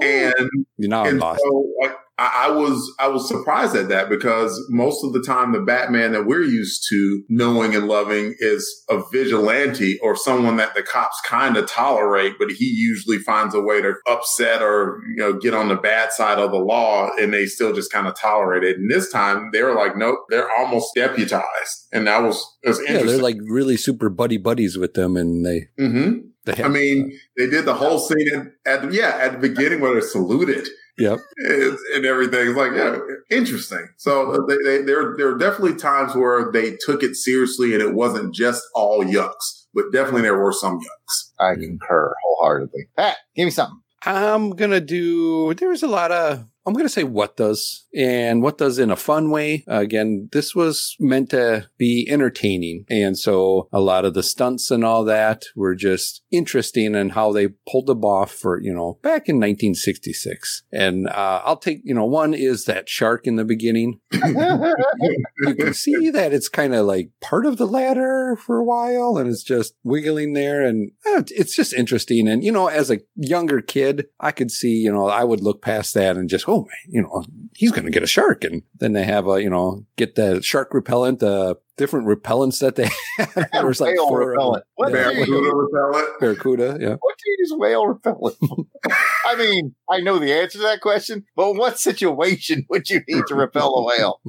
[0.00, 1.42] and You know, I'm and lost.
[1.44, 5.52] so like, I, I was I was surprised at that because most of the time
[5.52, 10.74] the Batman that we're used to knowing and loving is a vigilante or someone that
[10.74, 15.22] the cops kind of tolerate, but he usually finds a way to upset or you
[15.22, 18.14] know get on the bad side of the law, and they still just kind of
[18.14, 18.76] tolerate it.
[18.76, 22.80] And this time they were like, nope, they're almost deputized, and that was it was
[22.86, 25.68] Yeah, they're like really super buddy buddies with them, and they.
[25.78, 28.26] hmm they I mean, they did the whole scene
[28.66, 30.68] at, at yeah at the beginning where they're saluted.
[30.98, 31.18] Yep.
[31.38, 32.48] and, and everything.
[32.48, 32.98] It's like, yeah,
[33.30, 33.88] interesting.
[33.96, 37.82] So uh, they, they, there, there are definitely times where they took it seriously and
[37.82, 41.30] it wasn't just all yucks, but definitely there were some yucks.
[41.40, 42.88] I concur wholeheartedly.
[42.96, 43.78] Pat, give me something.
[44.04, 45.54] I'm gonna do.
[45.54, 46.44] There's a lot of.
[46.66, 49.64] I'm gonna say what does and what does in a fun way.
[49.66, 54.84] again, this was meant to be entertaining, and so a lot of the stunts and
[54.84, 59.28] all that were just interesting and how they pulled them off for you know back
[59.28, 60.62] in 1966.
[60.72, 64.00] And uh, I'll take you know one is that shark in the beginning.
[64.12, 69.16] you can see that it's kind of like part of the ladder for a while
[69.16, 73.00] and it's just wiggling there and eh, it's just interesting and you know as a
[73.16, 76.60] younger kid i could see you know i would look past that and just oh
[76.60, 79.84] man you know he's gonna get a shark and then they have a you know
[79.96, 82.88] get the shark repellent uh different repellents that they
[83.18, 84.36] have there was like Whale four of them.
[84.36, 84.64] repellent.
[84.74, 86.20] What Yeah, Barracuda repellent.
[86.20, 88.36] barracuda yeah What do you use whale repellent?
[89.26, 93.24] I mean, I know the answer to that question, but what situation would you need
[93.28, 94.20] to repel a whale?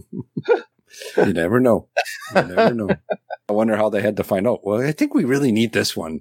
[1.17, 1.87] you never know
[2.35, 2.89] you never know
[3.49, 5.97] i wonder how they had to find out well i think we really need this
[5.97, 6.19] one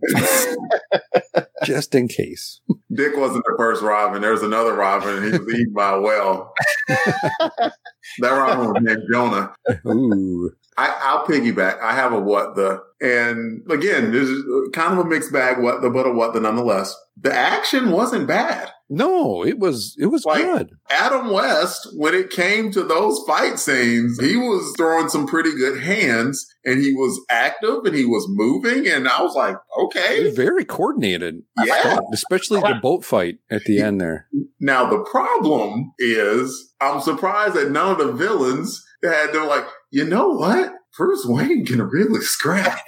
[1.64, 2.60] just in case
[2.94, 4.22] Dick wasn't the first Robin.
[4.22, 6.52] There was another Robin and he was eaten by a whale.
[6.88, 7.72] that
[8.20, 9.54] Robin was named Jonah.
[9.86, 10.50] Ooh.
[10.76, 11.80] I, I'll piggyback.
[11.80, 15.82] I have a what the, and again, this is kind of a mixed bag, what
[15.82, 16.94] the, but a what the nonetheless.
[17.20, 18.70] The action wasn't bad.
[18.94, 20.70] No, it was it was Like- good.
[20.90, 25.80] Adam West, when it came to those fight scenes, he was throwing some pretty good
[25.82, 28.86] hands and he was active and he was moving.
[28.86, 30.30] And I was like, okay.
[30.30, 31.42] very coordinated.
[31.64, 32.00] Yeah.
[32.12, 34.26] Especially the boat fight at the end there.
[34.60, 40.04] Now, the problem is I'm surprised that none of the villains had, they're like, you
[40.04, 40.72] know what?
[40.98, 42.78] Bruce Wayne can really scrap.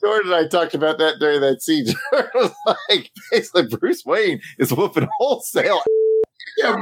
[0.00, 1.86] Jordan and I talked about that during that scene.
[2.88, 5.80] Like, basically, Bruce Wayne is whooping wholesale.
[6.58, 6.76] yeah,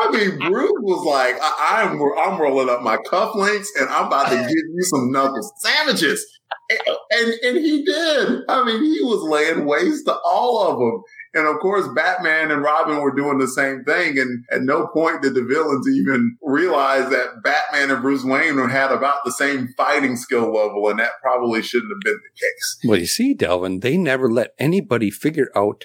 [0.00, 4.30] I mean, Bruce was like, I, I'm I'm rolling up my cufflinks and I'm about
[4.30, 6.26] to give you some knuckle sandwiches.
[6.70, 8.42] And, and and he did.
[8.48, 11.02] I mean, he was laying waste to all of them.
[11.36, 14.18] And of course, Batman and Robin were doing the same thing.
[14.18, 18.90] And at no point did the villains even realize that Batman and Bruce Wayne had
[18.90, 20.88] about the same fighting skill level.
[20.88, 22.78] And that probably shouldn't have been the case.
[22.84, 25.84] Well, you see, Delvin, they never let anybody figure out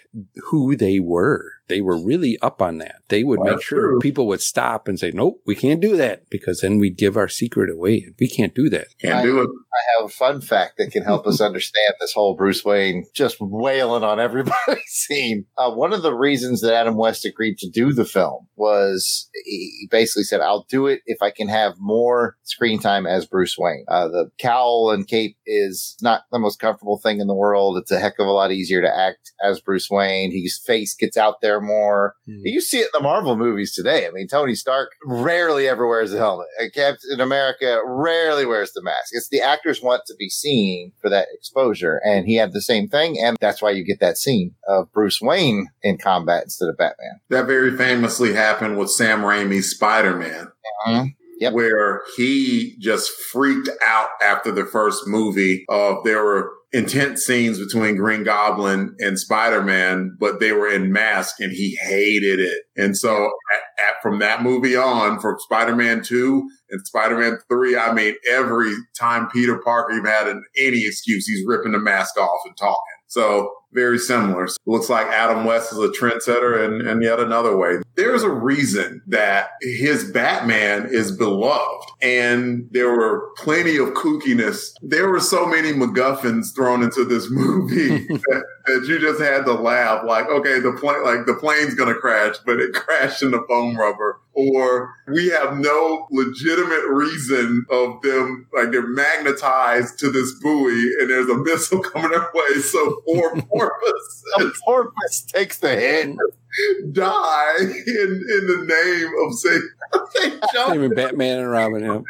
[0.49, 1.51] who they were.
[1.67, 2.97] They were really up on that.
[3.09, 3.99] They would Well, make sure true.
[3.99, 7.27] people would stop and say, nope, we can't do that because then we'd give our
[7.29, 8.07] secret away.
[8.19, 8.87] We can't do that.
[9.01, 9.49] Can't do it.
[9.49, 13.37] I have a fun fact that can help us understand this whole Bruce Wayne just
[13.39, 15.45] wailing on everybody scene.
[15.57, 19.87] Uh, one of the reasons that Adam West agreed to do the film was he
[19.89, 23.85] basically said, I'll do it if I can have more screen time as Bruce Wayne.
[23.87, 27.77] Uh, the cowl and cape is not the most comfortable thing in the world.
[27.77, 30.31] It's a heck of a lot easier to act as Bruce Wayne.
[30.31, 32.15] His face gets out there more.
[32.25, 34.07] You see it in the Marvel movies today.
[34.07, 36.47] I mean, Tony Stark rarely ever wears a helmet.
[36.59, 39.09] Uh, Captain America rarely wears the mask.
[39.11, 41.99] It's the actors want to be seen for that exposure.
[42.05, 43.17] And he had the same thing.
[43.21, 47.19] And that's why you get that scene of Bruce Wayne in combat instead of Batman.
[47.29, 50.47] That very famously happened with Sam Raimi's Spider Man.
[50.87, 51.15] Mhm.
[51.41, 51.53] Yep.
[51.53, 57.97] where he just freaked out after the first movie of there were intense scenes between
[57.97, 62.63] Green Goblin and Spider-Man, but they were in mask and he hated it.
[62.77, 67.91] And so at, at, from that movie on, from Spider-Man 2 and Spider-Man 3, I
[67.91, 72.39] mean, every time Peter Parker even had an, any excuse, he's ripping the mask off
[72.45, 72.77] and talking.
[73.07, 74.47] So very similar.
[74.65, 77.77] Looks like Adam West is a trendsetter in, in yet another way.
[77.95, 84.71] There's a reason that his Batman is beloved and there were plenty of kookiness.
[84.81, 89.53] There were so many MacGuffins thrown into this movie that, that you just had to
[89.53, 90.03] laugh.
[90.05, 93.43] Like, okay, the plane, like the plane's going to crash, but it crashed in the
[93.47, 94.19] foam rubber.
[94.33, 101.09] Or we have no legitimate reason of them, like they're magnetized to this buoy and
[101.09, 102.61] there's a missile coming their way.
[102.61, 106.15] So poor porpoise The porpoise takes the hit.
[106.91, 109.33] die in, in the name of.
[109.33, 110.75] St.
[110.75, 112.01] Even Batman and Robin, yeah.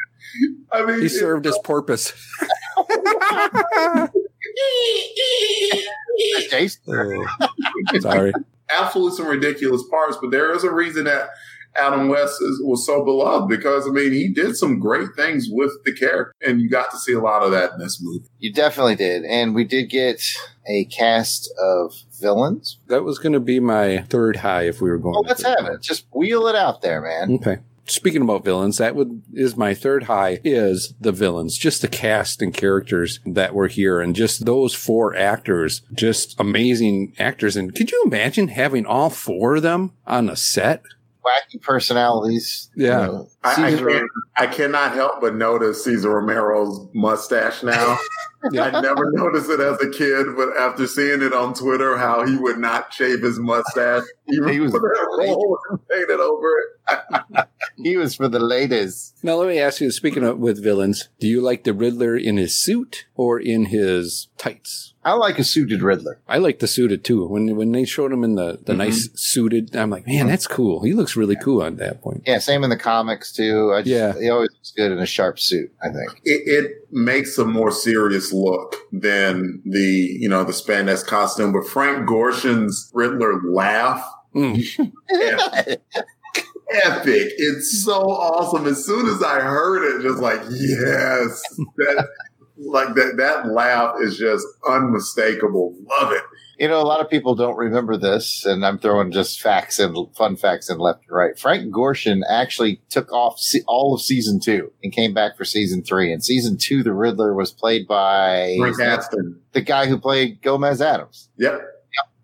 [0.71, 2.13] I mean, he served as porpoise.
[6.49, 6.81] Jason.
[7.99, 8.33] Sorry.
[8.69, 11.29] absolutely some ridiculous parts, but there is a reason that
[11.75, 15.71] Adam West is, was so beloved because I mean he did some great things with
[15.85, 18.25] the character, and you got to see a lot of that in this movie.
[18.39, 19.23] You definitely did.
[19.23, 20.21] And we did get
[20.67, 22.79] a cast of villains.
[22.87, 25.13] That was going to be my third high if we were going.
[25.13, 25.81] Well, let's third have it.
[25.81, 27.35] Just wheel it out there, man.
[27.35, 27.59] Okay.
[27.85, 32.41] Speaking about villains, that would is my third high is the villains, just the cast
[32.41, 37.57] and characters that were here and just those four actors, just amazing actors.
[37.57, 40.83] And could you imagine having all four of them on a set?
[41.25, 42.69] Wacky personalities.
[42.75, 43.01] Yeah.
[43.01, 47.97] You know, I, I, can't, I cannot help but notice Cesar Romero's mustache now.
[48.43, 52.35] I never noticed it as a kid, but after seeing it on Twitter, how he
[52.35, 57.47] would not shave his mustache, he, He was put a roll and painted over it.
[57.77, 59.13] he was for the ladies.
[59.21, 62.37] Now let me ask you, speaking of with villains, do you like the Riddler in
[62.37, 64.90] his suit or in his tights?
[65.03, 66.19] I like a suited Riddler.
[66.27, 67.25] I like the suited too.
[67.25, 70.83] When when they showed him in the, the nice suited, I'm like, man, that's cool.
[70.83, 72.21] He looks really cool at that point.
[72.27, 73.73] Yeah, same in the comics too.
[73.73, 74.13] I just, Yeah.
[74.19, 75.71] he always looks good in a sharp suit.
[75.83, 76.21] I think.
[76.23, 79.79] it, it makes a more serious look than the
[80.19, 81.51] you know the spandex costume.
[81.53, 84.61] But Frank Gorshin's Riddler laugh, Mm.
[86.83, 87.33] epic.
[87.37, 88.65] It's so awesome.
[88.67, 91.41] As soon as I heard it, just like yes,
[91.77, 92.07] that
[92.65, 95.75] like that that laugh is just unmistakable.
[95.89, 96.23] Love it.
[96.59, 99.97] You know, a lot of people don't remember this, and I'm throwing just facts and
[100.15, 101.37] fun facts and left and right.
[101.39, 105.81] Frank Gorshin actually took off se- all of season two and came back for season
[105.81, 106.13] three.
[106.13, 109.39] And season two, the Riddler was played by Frank Astin.
[109.53, 111.29] the guy who played Gomez Addams.
[111.37, 111.61] Yep.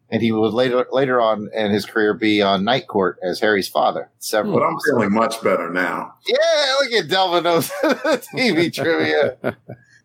[0.10, 3.68] And he would later later on in his career be on Night Court as Harry's
[3.68, 4.10] father.
[4.20, 4.54] Several.
[4.54, 6.14] But I'm feeling much better now.
[6.26, 9.36] Yeah, look at Delvin knows TV trivia.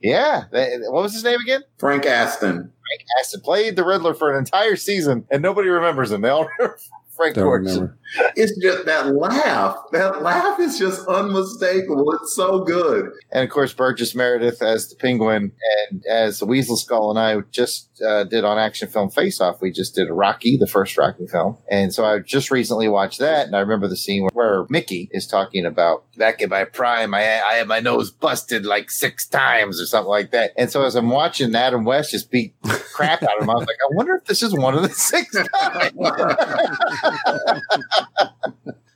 [0.02, 1.62] Yeah, what was his name again?
[1.78, 2.54] Frank Astin.
[2.56, 6.20] Frank Astin played the Riddler for an entire season, and nobody remembers him.
[6.22, 6.78] They all remember
[7.22, 7.66] Frank Don't Gorshin.
[7.66, 7.98] remember.
[8.36, 9.76] It's just that laugh.
[9.92, 12.12] That laugh is just unmistakable.
[12.20, 13.10] It's so good.
[13.30, 15.52] And of course, Burgess Meredith as the Penguin,
[15.88, 19.62] and as the Weasel Skull, and I just uh, did on Action Film Face Off.
[19.62, 23.18] We just did a Rocky, the first Rocky film, and so I just recently watched
[23.20, 26.64] that, and I remember the scene where, where Mickey is talking about back in my
[26.64, 30.52] prime, I, I had my nose busted like six times or something like that.
[30.58, 32.54] And so as I'm watching Adam West just beat
[32.92, 34.90] crap out of him, I was like, I wonder if this is one of the
[34.90, 35.92] six times.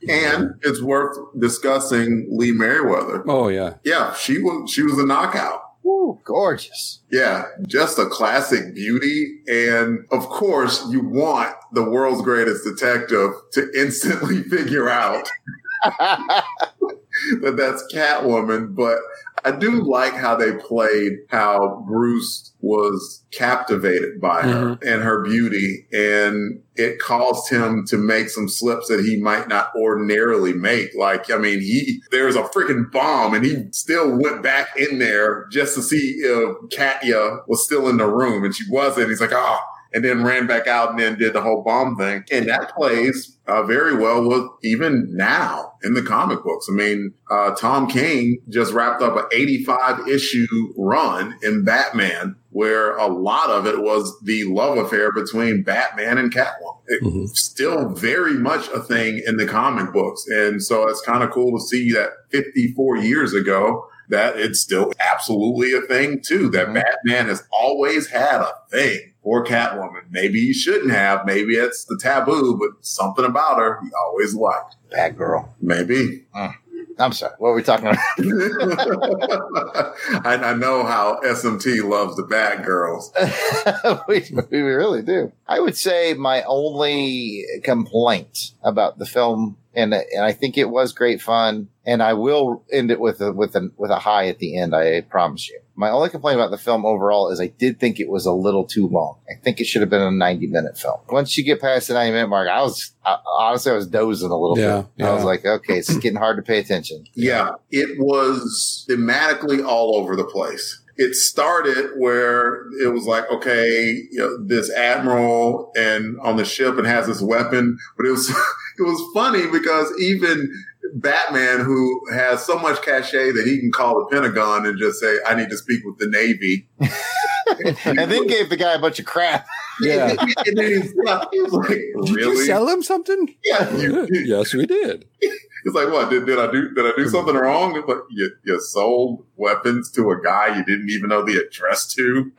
[0.09, 3.25] And it's worth discussing Lee Meriwether.
[3.29, 3.75] Oh yeah.
[3.85, 5.63] Yeah, she was she was a knockout.
[5.83, 7.01] Woo, gorgeous.
[7.11, 9.41] Yeah, just a classic beauty.
[9.49, 15.29] And of course, you want the world's greatest detective to instantly figure out
[15.85, 18.75] that that's Catwoman.
[18.75, 18.99] But
[19.47, 24.89] I do like how they played how Bruce was captivated by her mm-hmm.
[24.89, 25.87] and her beauty.
[25.93, 30.97] And it caused him to make some slips that he might not ordinarily make.
[30.97, 35.47] Like, I mean, he, there's a freaking bomb and he still went back in there
[35.53, 39.11] just to see if Katya was still in the room and she wasn't.
[39.11, 39.61] He's like, oh,
[39.97, 42.23] and then ran back out and then did the whole bomb thing.
[42.31, 46.67] And that plays uh, very well with even now in the comic books.
[46.71, 52.95] I mean, uh, Tom King just wrapped up an 85 issue run in Batman where
[52.99, 56.77] a lot of it was the love affair between Batman and Catwoman.
[57.25, 60.27] It's still very much a thing in the comic books.
[60.29, 64.93] And so it's kind of cool to see that 54 years ago, that it's still
[65.01, 66.49] absolutely a thing too.
[66.51, 70.03] That Batman has always had a thing for Catwoman.
[70.09, 71.27] Maybe you shouldn't have.
[71.27, 74.77] Maybe it's the taboo, but something about her he always liked.
[74.89, 75.53] Bad girl.
[75.61, 76.27] Maybe.
[76.33, 76.55] Mm.
[77.01, 77.35] I'm sorry.
[77.39, 77.99] What were we talking about?
[80.25, 83.13] I, I know how SMT loves the bad girls.
[84.09, 85.33] we, we really do.
[85.49, 90.93] I would say my only complaint about the film, and and I think it was
[90.93, 94.39] great fun, and I will end it with a with a with a high at
[94.39, 94.73] the end.
[94.73, 95.59] I promise you.
[95.77, 98.65] My only complaint about the film overall is I did think it was a little
[98.65, 99.19] too long.
[99.31, 101.01] I think it should have been a 90 minute film.
[101.11, 104.31] Once you get past the 90 minute mark, I was I, honestly I was dozing
[104.31, 105.07] a little Yeah, bit.
[105.07, 107.05] I was like, okay, it's getting hard to pay attention.
[107.15, 110.83] Yeah, it was thematically all over the place.
[110.99, 113.69] It started where it was like, okay,
[114.11, 118.29] you know, this admiral and on the ship and has this weapon, but it was
[118.79, 120.51] it was funny because even
[120.95, 125.17] Batman, who has so much cachet that he can call the Pentagon and just say,
[125.27, 126.69] "I need to speak with the Navy,"
[127.85, 129.47] and then gave the guy a bunch of crap.
[129.81, 130.15] Yeah.
[130.47, 131.29] and then he, left.
[131.33, 133.35] he was like, Did you sell him something?
[133.45, 135.05] Yeah, you, you, yes, we did.
[135.21, 136.73] It's like, what did, did I do?
[136.75, 137.77] Did I do something wrong?
[137.77, 141.87] It's like you, you sold weapons to a guy you didn't even know the address
[141.95, 142.33] to.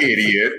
[0.00, 0.52] Idiot.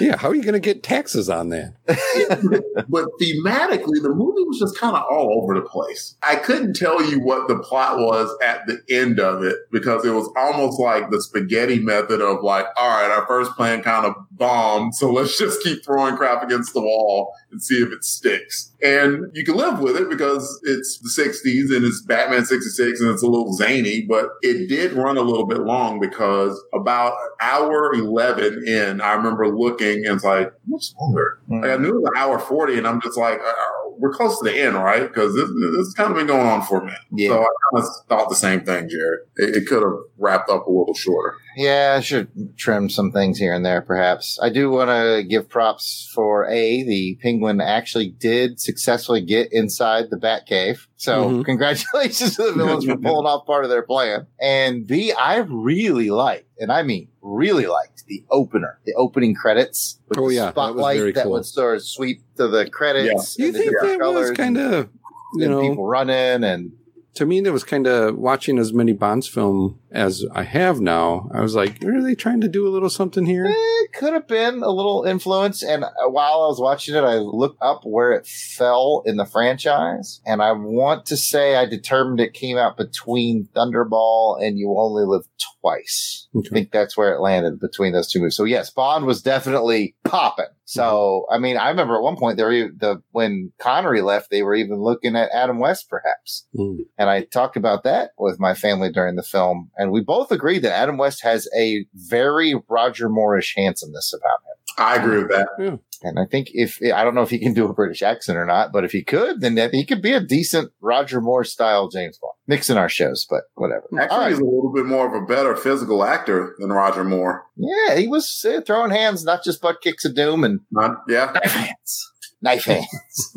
[0.00, 1.74] Yeah, how are you going to get taxes on that?
[2.88, 6.14] But thematically, the movie was just kind of all over the place.
[6.22, 10.10] I couldn't tell you what the plot was at the end of it because it
[10.10, 14.14] was almost like the spaghetti method of like, all right, our first plan kind of
[14.30, 18.72] bombed, so let's just keep throwing crap against the wall and see if it sticks.
[18.82, 23.10] And you can live with it because it's the 60s and it's Batman 66 and
[23.10, 27.94] it's a little zany, but it did run a little bit long because about hour
[27.94, 31.40] 11 in, I remember looking and it's like, what's longer?
[31.48, 33.52] Like I knew it was an hour 40 and I'm just like, uh,
[33.98, 35.02] we're close to the end, right?
[35.08, 37.00] Because this, this has kind of been going on for a minute.
[37.12, 37.30] Yeah.
[37.30, 39.20] So I kind of thought the same thing, Jared.
[39.36, 41.36] It, it could have wrapped up a little shorter.
[41.56, 44.38] Yeah, I should trim some things here and there, perhaps.
[44.42, 50.10] I do want to give props for A, the penguin actually did successfully get inside
[50.10, 50.86] the Batcave.
[50.96, 51.44] So Mhm.
[51.46, 54.26] congratulations to the villains for pulling off part of their plan.
[54.38, 59.98] And B, I really liked, and I mean really liked the opener, the opening credits
[60.08, 61.32] with Oh, the yeah, that was spotlight that cool.
[61.32, 63.36] would sort of sweep to the credits.
[63.38, 64.88] You think that was kind of,
[65.34, 66.72] you know, people running and
[67.16, 71.30] to me, that was kind of watching as many Bonds film as I have now.
[71.32, 73.46] I was like, are they trying to do a little something here?
[73.48, 75.62] It could have been a little influence.
[75.62, 79.24] And uh, while I was watching it, I looked up where it fell in the
[79.24, 80.20] franchise.
[80.26, 85.04] And I want to say I determined it came out between Thunderball and You Only
[85.04, 85.55] Live Twice.
[85.68, 86.48] I Okay.
[86.50, 88.36] think that's where it landed between those two movies.
[88.36, 90.46] So yes, Bond was definitely popping.
[90.64, 94.42] So, I mean, I remember at one point there, were, the, when Connery left, they
[94.42, 96.46] were even looking at Adam West perhaps.
[96.56, 96.78] Mm.
[96.98, 99.70] And I talked about that with my family during the film.
[99.76, 104.56] And we both agreed that Adam West has a very Roger Moorish handsomeness about him.
[104.78, 105.78] I agree with that.
[106.02, 108.44] And I think if, I don't know if he can do a British accent or
[108.44, 112.18] not, but if he could, then he could be a decent Roger Moore style James
[112.18, 112.34] Bond.
[112.48, 113.84] Mixing our shows, but whatever.
[113.98, 114.28] Actually, right.
[114.30, 117.44] he's a little bit more of a better physical actor than Roger Moore.
[117.56, 121.32] Yeah, he was uh, throwing hands, not just butt kicks of doom and Not, yeah.
[121.32, 122.12] knife hands.
[122.40, 123.36] Knife hands.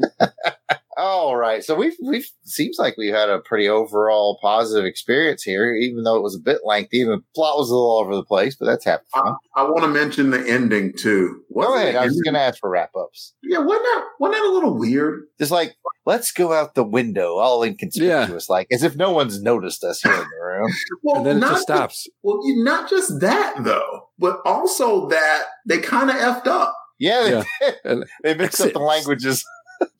[1.02, 1.64] All right.
[1.64, 6.14] So we've, we've, seems like we've had a pretty overall positive experience here, even though
[6.14, 7.02] it was a bit lengthy.
[7.02, 9.08] The plot was a little over the place, but that's happened.
[9.12, 9.62] the I.
[9.62, 11.42] I want to mention the ending too.
[11.52, 11.96] Go ahead.
[11.96, 13.34] I was going to ask for wrap ups.
[13.42, 15.24] Yeah, wasn't that wasn't that a little weird?
[15.40, 15.74] Just like,
[16.06, 20.12] let's go out the window, all inconspicuous, like as if no one's noticed us here
[20.12, 20.70] in the room.
[21.02, 22.08] Well, And then it not just stops.
[22.22, 26.76] Well, not just that though, but also that they kind of effed up.
[27.00, 28.04] Yeah, they, Yeah.
[28.22, 29.44] They mixed up the languages.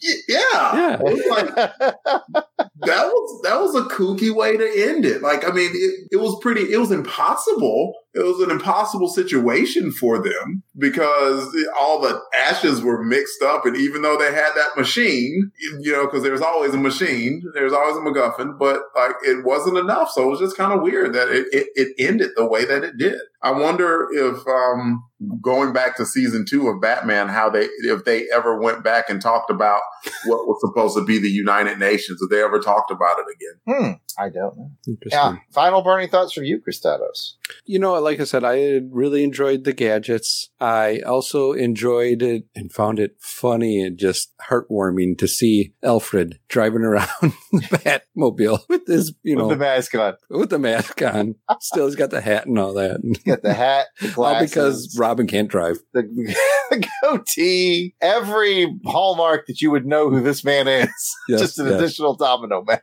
[0.01, 0.16] Yeah.
[0.28, 0.97] Yeah.
[1.30, 5.22] Like that was that was a kooky way to end it.
[5.22, 6.72] Like, I mean, it, it was pretty.
[6.72, 7.95] It was impossible.
[8.14, 13.76] It was an impossible situation for them because all the ashes were mixed up, and
[13.76, 15.50] even though they had that machine,
[15.80, 19.78] you know, because there's always a machine, there's always a MacGuffin, but like it wasn't
[19.78, 20.10] enough.
[20.10, 22.84] So it was just kind of weird that it, it it ended the way that
[22.84, 23.18] it did.
[23.42, 25.04] I wonder if um
[25.40, 29.20] going back to season two of Batman, how they if they ever went back and
[29.20, 29.80] talked about
[30.24, 33.60] what was supposed to be the United Nations, if they ever talked about it again.
[33.66, 33.92] Hmm.
[34.18, 34.70] I don't know.
[34.86, 35.18] Interesting.
[35.18, 35.36] Yeah.
[35.50, 37.34] Final burning thoughts from you, Christados.
[37.64, 40.50] You know, like I said, I really enjoyed the gadgets.
[40.61, 46.82] I also enjoyed it and found it funny and just heartwarming to see Alfred driving
[46.82, 50.14] around the Batmobile with his, you know, With the mask on.
[50.30, 51.34] with the mask on.
[51.61, 53.00] Still, he's got the hat and all that.
[53.24, 55.78] Got the hat, the All because Robin can't drive.
[55.92, 56.03] the,
[56.70, 60.88] the goatee, every hallmark that you would know who this man is.
[61.28, 61.74] Yes, just an yes.
[61.80, 62.80] additional domino man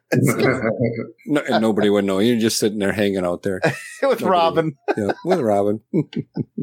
[1.25, 2.19] No, and nobody would know.
[2.19, 4.77] You're just sitting there hanging out there with Nobody Robin.
[4.97, 5.81] yeah, with Robin.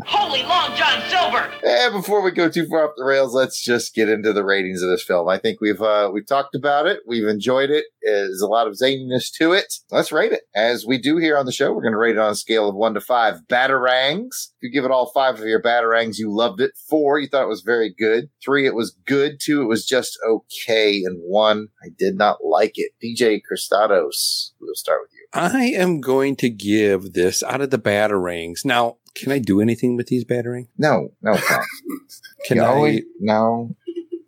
[0.05, 1.53] Holy Long John Silver!
[1.65, 4.83] And before we go too far off the rails, let's just get into the ratings
[4.83, 5.29] of this film.
[5.29, 7.01] I think we've uh, we've talked about it.
[7.07, 7.87] We've enjoyed it.
[8.03, 9.75] There's a lot of zaniness to it.
[9.91, 10.43] Let's rate it.
[10.55, 12.69] As we do here on the show, we're going to rate it on a scale
[12.69, 14.29] of one to five batarangs.
[14.29, 16.73] If you give it all five of your batarangs, you loved it.
[16.89, 18.29] Four, you thought it was very good.
[18.45, 19.39] Three, it was good.
[19.41, 21.03] Two, it was just okay.
[21.05, 22.93] And one, I did not like it.
[23.03, 25.16] DJ Christados, we'll start with you.
[25.37, 28.65] I am going to give this out of the batarangs.
[28.65, 30.69] Now, can I do anything with these batarangs?
[30.79, 31.35] No, no.
[32.47, 32.67] Can You I?
[32.67, 33.77] always- no.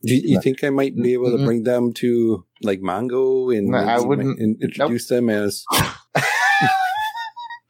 [0.05, 0.41] Do you No.
[0.41, 4.39] think I might be able to bring them to like Mongo and, No, I wouldn't.
[4.39, 5.65] and introduce them as?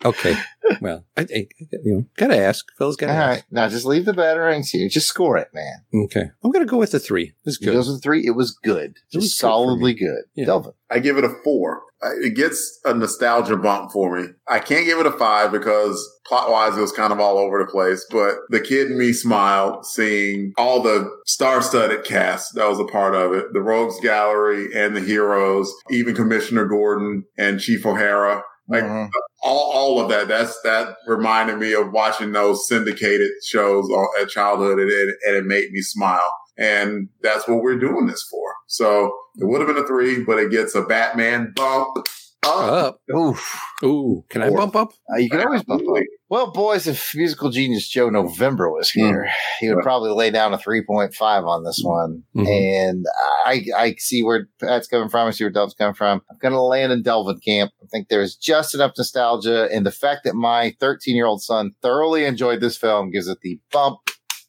[0.04, 0.34] okay,
[0.80, 1.46] well, I, I
[1.82, 2.64] you know gotta ask.
[2.78, 3.44] Phil's All gotta right.
[3.50, 4.88] Now just leave the batarangs here.
[4.88, 6.04] Just score it, man.
[6.04, 7.32] Okay, I'm gonna go with the three.
[7.44, 7.72] It's It good.
[7.74, 8.26] goes with three.
[8.26, 8.92] It was good.
[9.12, 9.98] It was Just good solidly me.
[10.00, 10.22] good.
[10.34, 10.46] Yeah.
[10.46, 10.72] Delvin.
[10.90, 11.82] I give it a four.
[12.22, 14.28] It gets a nostalgia bump for me.
[14.46, 17.58] I can't give it a five because plot wise it was kind of all over
[17.58, 22.68] the place, but the kid in me smiled seeing all the star studded cast that
[22.68, 23.46] was a part of it.
[23.52, 28.42] The Rogues Gallery and the heroes, even Commissioner Gordon and Chief O'Hara.
[28.68, 29.08] Like Mhm.
[29.42, 30.28] All, all of that.
[30.28, 33.88] That's that reminded me of watching those syndicated shows
[34.20, 36.32] at childhood, and it, and it made me smile.
[36.56, 38.52] And that's what we're doing this for.
[38.66, 42.06] So it would have been a three, but it gets a Batman bump
[42.44, 42.70] up.
[42.72, 43.00] up.
[43.16, 43.60] Oof.
[43.84, 44.90] Ooh, can I bump up?
[45.12, 46.02] Uh, you can always bump up.
[46.30, 49.30] Well, boys, if musical genius Joe November was here,
[49.60, 49.82] he would Yeah.
[49.82, 52.22] probably lay down a 3.5 on this one.
[52.36, 52.46] Mhm.
[52.46, 53.06] And
[53.46, 55.28] I, I see where Pat's coming from.
[55.28, 56.20] I see where Delvin's coming from.
[56.30, 57.72] I'm going to land in Delvin camp.
[57.82, 59.68] I think there's just enough nostalgia.
[59.72, 63.38] And the fact that my 13 year old son thoroughly enjoyed this film gives it
[63.42, 63.98] the bump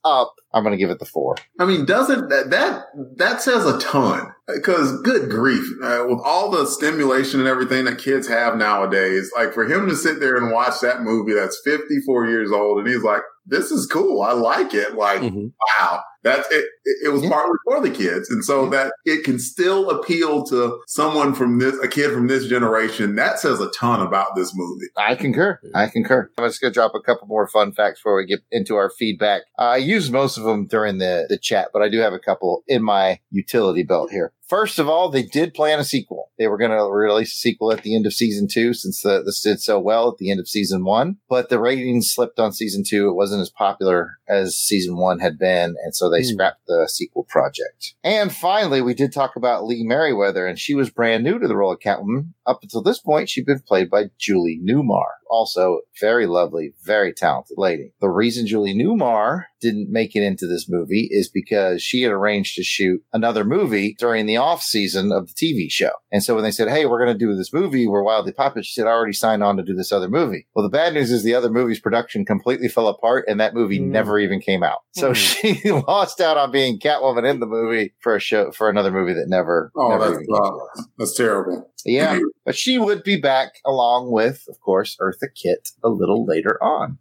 [0.10, 0.36] up.
[0.53, 1.36] I'm going to give it the four.
[1.60, 2.86] I mean, doesn't that that
[3.18, 4.34] that says a ton?
[4.47, 9.53] Because good grief, uh, with all the stimulation and everything that kids have nowadays, like
[9.53, 13.03] for him to sit there and watch that movie that's 54 years old, and he's
[13.03, 15.51] like, "This is cool, I like it." Like, Mhm.
[15.80, 16.65] wow, that's it.
[16.86, 17.30] It, it was Yeah.
[17.30, 21.76] partly for the kids, and so that it can still appeal to someone from this,
[21.84, 23.15] a kid from this generation.
[23.15, 24.88] That says a ton about this movie.
[24.97, 25.59] I concur.
[25.76, 26.30] I concur.
[26.38, 28.89] I'm just going to drop a couple more fun facts before we get into our
[28.89, 29.43] feedback.
[29.57, 32.20] Uh, I used most of them during the, the chat, but I do have a
[32.20, 34.32] couple in my utility belt here.
[34.50, 36.32] First of all, they did plan a sequel.
[36.39, 39.22] They were going to release a sequel at the end of season two since the,
[39.24, 42.52] this did so well at the end of season one, but the ratings slipped on
[42.52, 43.10] season two.
[43.10, 45.76] It wasn't as popular as season one had been.
[45.84, 46.34] And so they Hmm.
[46.34, 47.93] scrapped the sequel project.
[48.04, 51.56] And finally, we did talk about Lee Meriwether and she was brand new to the
[51.56, 52.34] role of Catwoman.
[52.47, 55.06] Up until this point, she'd been played by Julie Newmar.
[55.30, 57.94] Also, very lovely, very talented lady.
[58.02, 62.56] The reason Julie Newmar didn't make it into this movie is because she had arranged
[62.56, 65.92] to shoot another movie during the off season of the TV show.
[66.12, 68.64] And so when they said, Hey, we're going to do this movie, we're wildly popular,
[68.64, 70.48] she said, I already signed on to do this other movie.
[70.56, 73.80] Well, the bad news is the other movie's production completely fell apart and that movie
[73.80, 73.88] Mm.
[73.90, 74.80] never even came out.
[74.92, 75.16] So Mm.
[75.16, 79.14] she lost out on being Catwoman in the movie for a show, for another movie
[79.14, 81.70] that never, Oh, never that's uh, that's terrible.
[81.86, 86.61] Yeah, but she would be back along with, of course, Eartha Kitt a little later
[86.61, 86.99] on.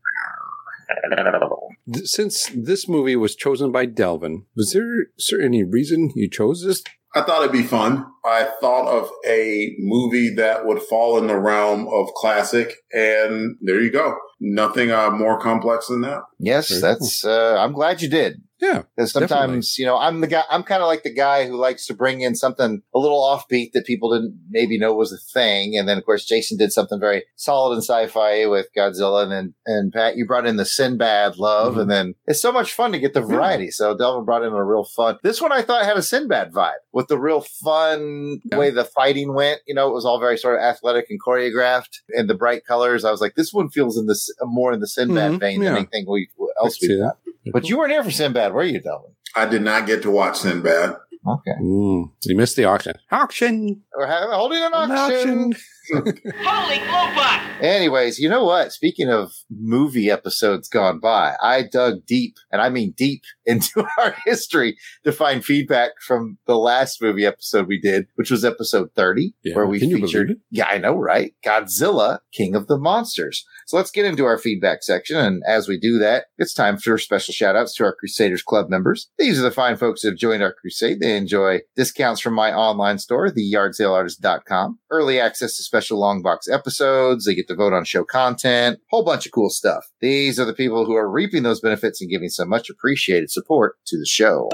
[2.05, 6.65] Since this movie was chosen by Delvin, was there, is there any reason you chose
[6.65, 6.83] this?
[7.15, 8.07] I thought it'd be fun.
[8.25, 13.81] I thought of a movie that would fall in the realm of classic, and there
[13.81, 14.17] you go.
[14.41, 16.23] Nothing uh, more complex than that.
[16.39, 17.25] Yes, that's.
[17.25, 18.43] Uh, I'm glad you did.
[18.61, 18.83] Yeah.
[18.97, 21.87] Because sometimes, you know, I'm the guy, I'm kind of like the guy who likes
[21.87, 25.77] to bring in something a little offbeat that people didn't maybe know was a thing.
[25.77, 29.23] And then, of course, Jason did something very solid in sci-fi with Godzilla.
[29.23, 31.75] And then, and Pat, you brought in the Sinbad love.
[31.75, 31.83] Mhm.
[31.83, 33.71] And then it's so much fun to get the variety.
[33.71, 35.19] So Delvin brought in a real fun.
[35.23, 38.59] This one I thought had a Sinbad vibe with the real fun Yeah.
[38.59, 39.61] way the fighting went.
[39.67, 43.05] You know, it was all very sort of athletic and choreographed and the bright colors.
[43.05, 45.41] I was like, this one feels in this more in the Sinbad Mhm.
[45.41, 45.69] vein Yeah.
[45.71, 46.29] than anything we
[46.61, 47.13] else we've done.
[47.53, 49.13] But you weren't here for Sinbad, were you, Delvin?
[49.37, 50.97] I did not get to watch Sinbad.
[51.27, 51.51] Okay.
[51.61, 52.95] Mm, you missed the auction.
[53.11, 53.83] Auction.
[53.97, 55.53] We're having, holding an An auction.
[55.93, 57.63] Holy glowpot!
[57.63, 58.73] Anyways, you know what?
[58.73, 64.15] Speaking of movie episodes gone by, I dug deep, and I mean deep, into our
[64.25, 69.33] history to find feedback from the last movie episode we did, which was episode 30,
[69.43, 69.55] Yeah.
[69.57, 70.43] where we Can featured, believe it?
[70.51, 71.35] yeah, I know, right?
[71.45, 73.45] Godzilla, King of the Monsters.
[73.69, 75.19] So let's get into our feedback section.
[75.19, 78.71] And as we do that, it's time for special shout outs to our Crusaders Club
[78.71, 79.11] members.
[79.19, 81.01] These are the fine folks that have joined our crusade.
[81.01, 87.27] They enjoy discounts from my online store, theyardsaleartist.com, early access to special long box episodes.
[87.27, 89.85] They get to vote on show content, whole bunch of cool stuff.
[90.01, 93.77] These are the people who are reaping those benefits and giving some much appreciated support
[93.89, 94.49] to the show.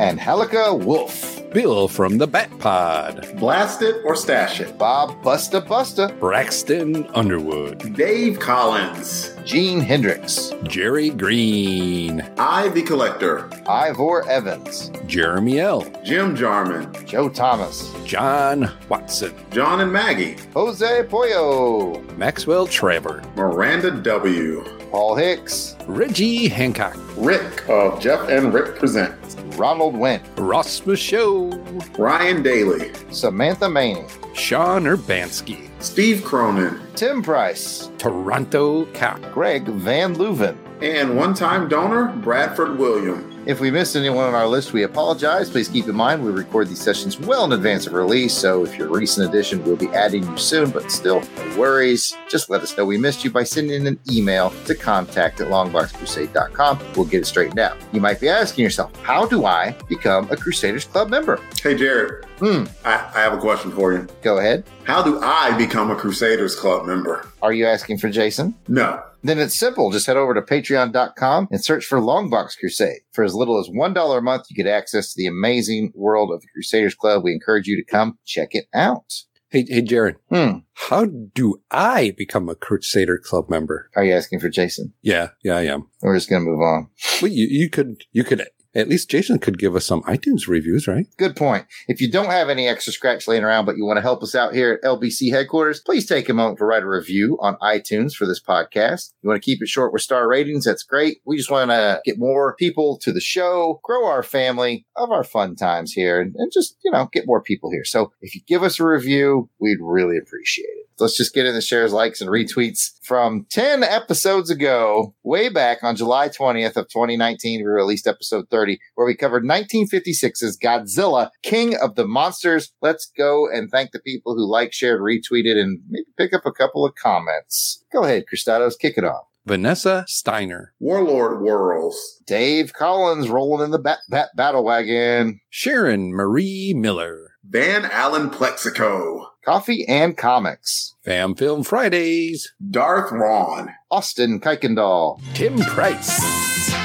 [0.00, 3.36] Angelica Wolf, Bill from the Bat Pod.
[3.38, 4.76] Blast it or stash it.
[4.76, 7.94] Bob Busta Busta, Braxton Underwood.
[7.94, 9.36] Dave Collins.
[9.44, 12.22] Gene Hendricks, Jerry Green.
[12.38, 13.48] I the Collector.
[13.68, 15.86] Ivor Evans, Jeremy L.
[16.02, 16.92] Jim Jarman.
[17.06, 19.32] Joe Thomas, John Watson.
[19.52, 20.36] John and Maggie.
[20.54, 23.22] Jose Pollo, Maxwell Trevor.
[23.36, 24.64] Miranda W.
[24.94, 26.96] Paul Hicks, Reggie Hancock.
[27.16, 29.12] Rick of Jeff and Rick Present.
[29.56, 31.50] Ronald Went, Ross Michaud.
[31.98, 32.92] Ryan Daly.
[33.10, 35.68] Samantha Maney, Sean Urbanski.
[35.82, 36.80] Steve Cronin.
[36.94, 39.20] Tim Price, Toronto Cap.
[39.32, 40.56] Greg Van Leuven.
[40.80, 43.33] And one time donor, Bradford William.
[43.46, 45.50] If we missed anyone on our list, we apologize.
[45.50, 48.78] Please keep in mind we record these sessions well in advance of release, so if
[48.78, 52.16] you're a recent addition, we'll be adding you soon, but still, no worries.
[52.26, 56.78] Just let us know we missed you by sending an email to contact at longboxcrusade.com.
[56.96, 57.76] We'll get it straightened out.
[57.92, 61.38] You might be asking yourself, how do I become a Crusaders Club member?
[61.62, 62.24] Hey, Jared.
[62.44, 64.06] Hmm, I, I have a question for you.
[64.20, 64.64] go ahead.
[64.82, 67.26] How do I become a Crusaders Club member?
[67.40, 68.54] Are you asking for Jason?
[68.68, 69.02] No.
[69.22, 69.90] Then it's simple.
[69.90, 73.00] Just head over to patreon.com and search for Longbox Crusade.
[73.12, 76.42] For as little as $1 a month, you get access to the amazing world of
[76.42, 77.24] the Crusaders Club.
[77.24, 79.10] We encourage you to come check it out.
[79.48, 80.16] Hey, hey, Jared.
[80.28, 80.58] Hmm.
[80.74, 83.88] How do I become a Crusader Club member?
[83.96, 84.92] Are you asking for Jason?
[85.00, 85.88] Yeah, yeah, I am.
[86.02, 86.90] We're just going to move on.
[87.22, 90.88] Well, you, you could, you could, at least Jason could give us some iTunes reviews,
[90.88, 91.06] right?
[91.16, 91.66] Good point.
[91.88, 94.34] If you don't have any extra scratch laying around, but you want to help us
[94.34, 98.14] out here at LBC headquarters, please take a moment to write a review on iTunes
[98.14, 99.12] for this podcast.
[99.22, 100.64] You want to keep it short with star ratings?
[100.64, 101.18] That's great.
[101.24, 105.24] We just want to get more people to the show, grow our family of our
[105.24, 107.84] fun times here, and, and just, you know, get more people here.
[107.84, 110.84] So if you give us a review, we'd really appreciate it.
[110.98, 115.78] Let's just get in the shares, likes, and retweets from 10 episodes ago, way back
[115.82, 117.60] on July 20th of 2019.
[117.60, 122.72] We released episode 30, where we covered 1956's Godzilla, King of the Monsters.
[122.80, 126.52] Let's go and thank the people who liked, shared, retweeted, and maybe pick up a
[126.52, 127.84] couple of comments.
[127.92, 129.24] Go ahead, Cristados, kick it off.
[129.46, 132.22] Vanessa Steiner, Warlord Whirls.
[132.26, 135.40] Dave Collins rolling in the bat, bat battle wagon.
[135.50, 139.26] Sharon Marie Miller, Van Allen Plexico.
[139.44, 140.94] Coffee and Comics.
[141.04, 143.68] Fam Film Fridays, Darth Ron.
[143.90, 145.20] Austin Kuykendall.
[145.34, 146.20] Tim Price,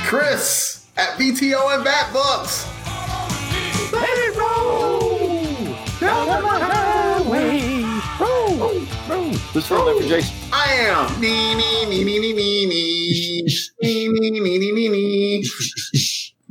[0.05, 2.67] Chris at BTO and Bat Books.
[9.53, 10.35] Who's rolling for Jason?
[10.51, 11.21] I am.
[11.21, 13.47] Nee, nee, nee, nee, nee, nee, nee.
[13.81, 15.43] Nee, nee, nee, nee, nee, nee.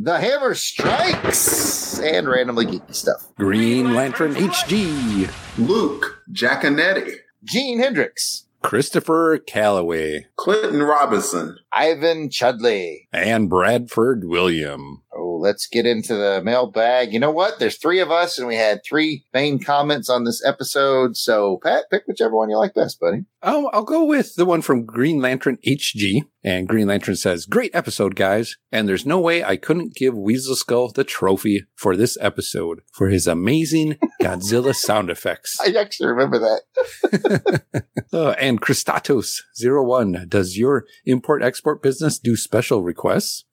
[0.00, 3.28] The Hammer Strikes and randomly geeky stuff.
[3.36, 5.28] Green Lantern HG,
[5.58, 7.14] Luke Giaconetti.
[7.42, 8.44] Gene Hendricks.
[8.62, 11.56] Christopher Calloway, Clinton Robinson.
[11.72, 13.08] Ivan Chudley.
[13.12, 15.02] and Bradford William.
[15.16, 17.12] Oh, let's get into the mailbag.
[17.12, 17.58] You know what?
[17.58, 21.16] There's three of us, and we had three main comments on this episode.
[21.16, 23.24] So, Pat, pick whichever one you like best, buddy.
[23.42, 26.22] Oh, I'll go with the one from Green Lantern HG.
[26.42, 28.56] And Green Lantern says, Great episode, guys.
[28.72, 33.08] And there's no way I couldn't give Weasel Skull the trophy for this episode for
[33.08, 35.56] his amazing Godzilla sound effects.
[35.60, 37.62] I actually remember that.
[38.10, 43.44] Uh, and Christatos01, does your import export business do special requests?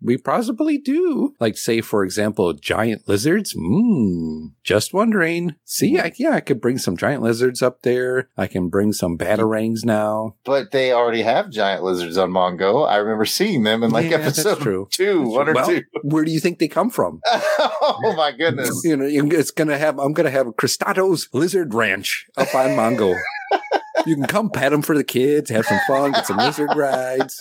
[0.00, 1.34] We possibly do.
[1.38, 3.54] Like, say, for example, giant lizards.
[3.54, 4.52] Mmm.
[4.64, 5.54] Just wondering.
[5.64, 8.28] See, I, yeah, I could bring some giant lizards up there.
[8.36, 10.36] I can bring some batarangs now.
[10.44, 12.88] But they already have giant lizards on Mongo.
[12.88, 14.88] I remember seeing them in like Yeah, that's episode true.
[14.92, 15.82] two, one or well, two.
[16.02, 17.20] where do you think they come from?
[17.26, 18.82] oh my goodness.
[18.84, 19.98] You know, it's gonna have.
[19.98, 23.16] I'm gonna have Cristato's Lizard Ranch up on Mongo.
[24.06, 27.40] you can come pet them for the kids, have some fun, get some lizard rides.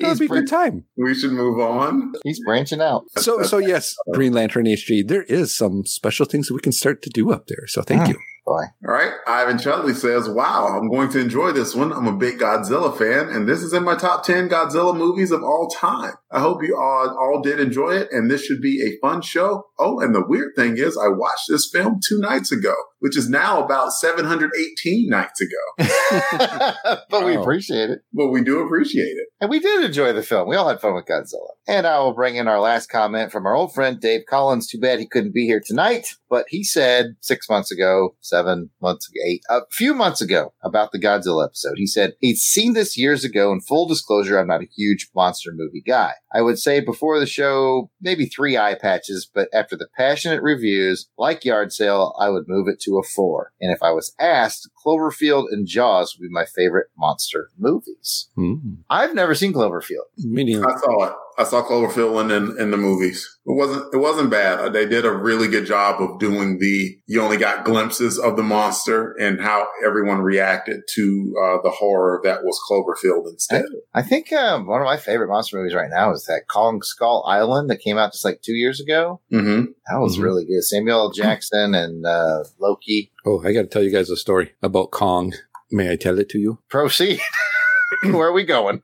[0.00, 0.84] It'll He's be a good time.
[0.96, 2.12] We should move on.
[2.24, 3.04] He's branching out.
[3.16, 5.06] So, so yes, Green Lantern HG.
[5.06, 7.66] There is some special things that we can start to do up there.
[7.66, 8.10] So, thank hmm.
[8.12, 8.18] you.
[8.48, 8.62] Boy.
[8.86, 9.12] All right.
[9.26, 11.92] Ivan Chutley says, Wow, I'm going to enjoy this one.
[11.92, 15.42] I'm a big Godzilla fan, and this is in my top 10 Godzilla movies of
[15.42, 16.14] all time.
[16.32, 19.66] I hope you all, all did enjoy it, and this should be a fun show.
[19.78, 23.28] Oh, and the weird thing is, I watched this film two nights ago, which is
[23.28, 26.74] now about 718 nights ago.
[27.10, 28.00] but we appreciate it.
[28.12, 29.28] but we do appreciate it.
[29.40, 30.48] And we did enjoy the film.
[30.48, 31.50] We all had fun with Godzilla.
[31.68, 34.66] And I will bring in our last comment from our old friend Dave Collins.
[34.66, 39.08] Too bad he couldn't be here tonight, but he said six months ago, seven months
[39.08, 41.74] ago, eight, a few months ago about the Godzilla episode.
[41.76, 43.52] He said he'd seen this years ago.
[43.52, 46.14] And full disclosure, I'm not a huge monster movie guy.
[46.34, 51.08] I would say before the show, maybe three eye patches, but after the passionate reviews,
[51.18, 53.52] like Yard Sale, I would move it to a four.
[53.60, 58.28] And if I was asked, Cloverfield and Jaws would be my favorite monster movies.
[58.36, 58.78] Mm.
[58.88, 60.06] I've never seen Cloverfield.
[60.18, 60.68] Me neither.
[60.68, 61.12] I saw it.
[61.38, 63.24] I saw Cloverfield in, in, in the movies.
[63.46, 64.72] It wasn't, it wasn't bad.
[64.72, 68.42] They did a really good job of doing the, you only got glimpses of the
[68.42, 73.64] monster and how everyone reacted to uh, the horror that was Cloverfield instead.
[73.94, 77.24] I think um, one of my favorite monster movies right now is that Kong Skull
[77.26, 79.20] Island that came out just like two years ago.
[79.30, 80.22] hmm That was Mhm.
[80.24, 80.62] really good.
[80.64, 81.10] Samuel L.
[81.12, 83.12] Jackson and uh, Loki.
[83.24, 85.34] Oh, I got to tell you guys a story about Kong.
[85.70, 86.58] May I tell it to you?
[86.68, 87.20] Proceed.
[88.04, 88.82] Where are we going?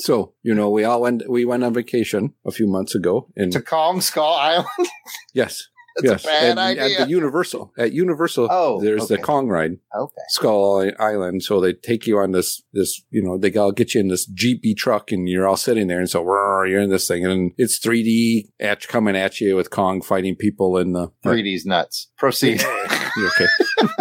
[0.00, 3.50] So, you know, we all went we went on vacation a few months ago in
[3.50, 4.66] To Kong Skull Island?
[5.34, 5.68] yes.
[6.00, 6.24] That's yes.
[6.24, 7.00] a bad and idea.
[7.00, 7.72] At the Universal.
[7.76, 9.22] At Universal Oh, there's the okay.
[9.22, 9.72] Kong ride.
[9.96, 10.14] okay.
[10.28, 11.42] Skull Island.
[11.42, 14.24] So they take you on this, this, you know, they all get you in this
[14.26, 15.98] Jeepy truck and you're all sitting there.
[15.98, 16.22] And so
[16.64, 20.78] you're in this thing and it's 3D at, coming at you with Kong fighting people
[20.78, 22.10] in the 3D's nuts.
[22.16, 22.62] Proceed.
[23.18, 23.46] Okay.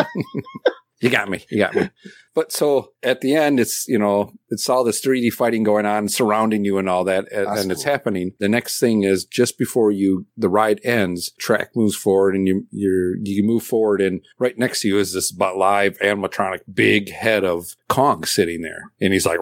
[0.99, 1.45] you got me.
[1.49, 1.89] You got me.
[2.37, 6.07] But so at the end, it's, you know, it's all this 3D fighting going on
[6.07, 7.25] surrounding you and all that.
[7.31, 7.91] And, and it's cool.
[7.91, 8.33] happening.
[8.37, 12.67] The next thing is just before you, the ride ends, track moves forward and you,
[12.69, 17.43] you're, you move forward and right next to you is this live animatronic big head
[17.43, 18.91] of Kong sitting there.
[19.01, 19.39] And he's like,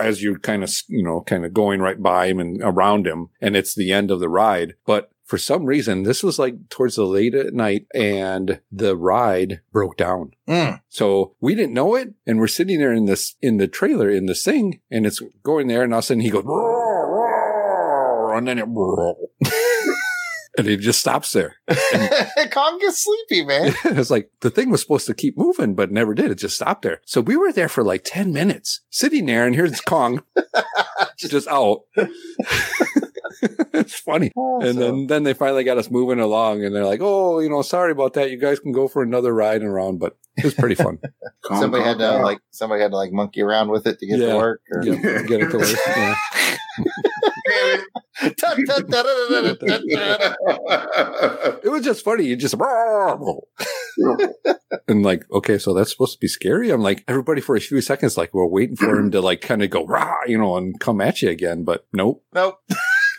[0.00, 3.28] as you're kind of, you know, kind of going right by him and around him.
[3.40, 4.74] And it's the end of the ride.
[4.86, 9.60] But for some reason, this was like towards the late at night and the ride
[9.70, 10.32] broke down.
[10.48, 10.80] Mm.
[10.88, 12.14] So we didn't know it.
[12.26, 15.68] And we're sitting there in this, in the trailer, in this thing, and it's going
[15.68, 15.84] there.
[15.84, 16.42] And all of a sudden he goes,
[18.36, 18.64] and then it,
[20.58, 21.58] and it just stops there.
[22.50, 23.72] Kong gets sleepy, man.
[23.84, 26.32] it's like the thing was supposed to keep moving, but never did.
[26.32, 27.02] It just stopped there.
[27.06, 30.24] So we were there for like 10 minutes sitting there and here's Kong
[31.18, 31.82] just out.
[33.72, 34.30] it's funny.
[34.36, 37.38] Oh, and So- then, then they finally got us moving along and they're like, Oh,
[37.40, 38.30] you know, sorry about that.
[38.30, 40.98] You guys can go for another ride around, but it was pretty fun.
[41.44, 42.22] Kong, somebody Kong, had to Kong.
[42.22, 44.32] like somebody had to like monkey around with it to get Yeah.
[44.32, 44.60] to work.
[44.72, 44.82] Or...
[44.82, 45.68] get, get it to work.
[45.86, 46.14] Yeah.
[51.62, 52.24] It was just funny.
[52.24, 52.54] You just,
[54.88, 56.70] and like, okay, so that's supposed to be scary.
[56.70, 59.62] I'm like, everybody for a few seconds, like, we're waiting for him to like kind
[59.62, 61.64] of go, rah, you know, and come at you again.
[61.64, 62.22] But nope.
[62.34, 62.60] nope.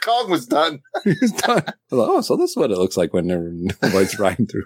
[0.01, 0.81] Kong was done.
[1.03, 1.63] He's done.
[1.67, 3.27] I like, oh, so this is what it looks like when
[3.81, 4.65] nobody's riding through.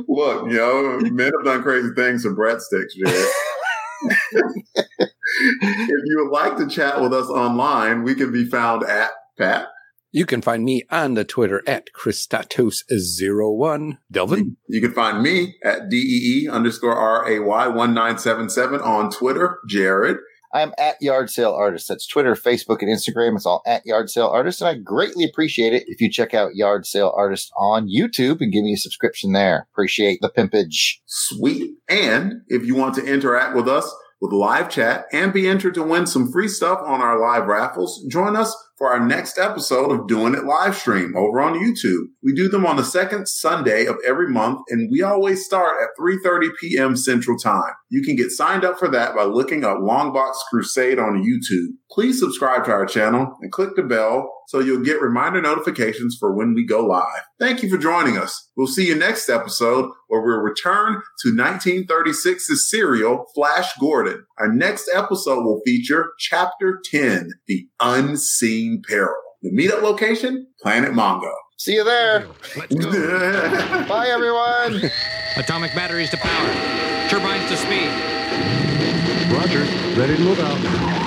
[0.08, 3.28] Look, you know, men have done crazy things for breadsticks, Jared.
[5.62, 9.68] if you would like to chat with us online, we can be found at Pat.
[10.16, 13.97] You can find me on the Twitter at Christatos01.
[14.09, 14.55] Delvin?
[14.70, 20.16] You can find me at DEE underscore RAY 1977 on Twitter, Jared.
[20.53, 21.89] I'm at Yard Sale Artist.
[21.89, 23.36] That's Twitter, Facebook, and Instagram.
[23.36, 24.61] It's all at Yard Sale Artist.
[24.61, 28.53] And I greatly appreciate it if you check out Yard Sale Artist on YouTube and
[28.53, 29.68] give me a subscription there.
[29.74, 30.99] Appreciate the pimpage.
[31.05, 31.74] Sweet.
[31.89, 35.84] And if you want to interact with us with live chat and be entered to
[35.84, 40.07] win some free stuff on our live raffles, join us for our next episode of
[40.07, 42.05] Doing It live stream over on YouTube.
[42.21, 45.89] We do them on the second Sunday of every month and we always start at
[45.99, 46.95] 3:30 p.m.
[46.97, 47.73] Central Time.
[47.89, 51.76] You can get signed up for that by looking up Longbox Crusade on YouTube.
[51.91, 56.36] Please subscribe to our channel and click the bell so you'll get reminder notifications for
[56.36, 57.23] when we go live.
[57.39, 58.49] Thank you for joining us.
[58.55, 64.26] We'll see you next episode where we'll return to 1936's serial Flash Gordon.
[64.38, 69.13] Our next episode will feature Chapter 10, The Unseen Peril.
[69.41, 71.32] The meetup location, Planet Mongo.
[71.57, 72.22] See you there.
[73.88, 74.91] Bye, everyone.
[75.38, 77.09] Atomic batteries to power.
[77.09, 77.89] Turbines to speed.
[79.32, 79.61] Roger.
[79.99, 81.05] Ready to move out.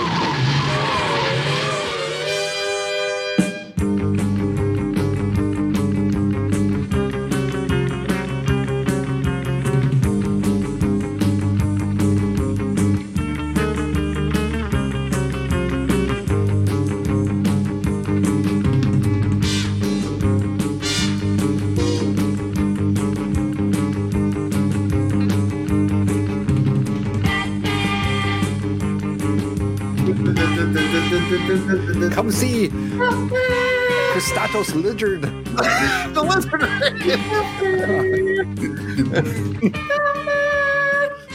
[34.49, 35.23] Christatos Lizard.
[36.15, 36.61] the lizard.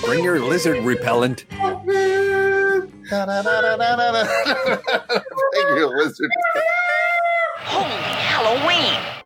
[0.06, 1.46] Bring your lizard repellent.
[1.50, 1.70] Thank
[5.78, 6.32] you, lizard.
[7.66, 9.14] Holy Halloween!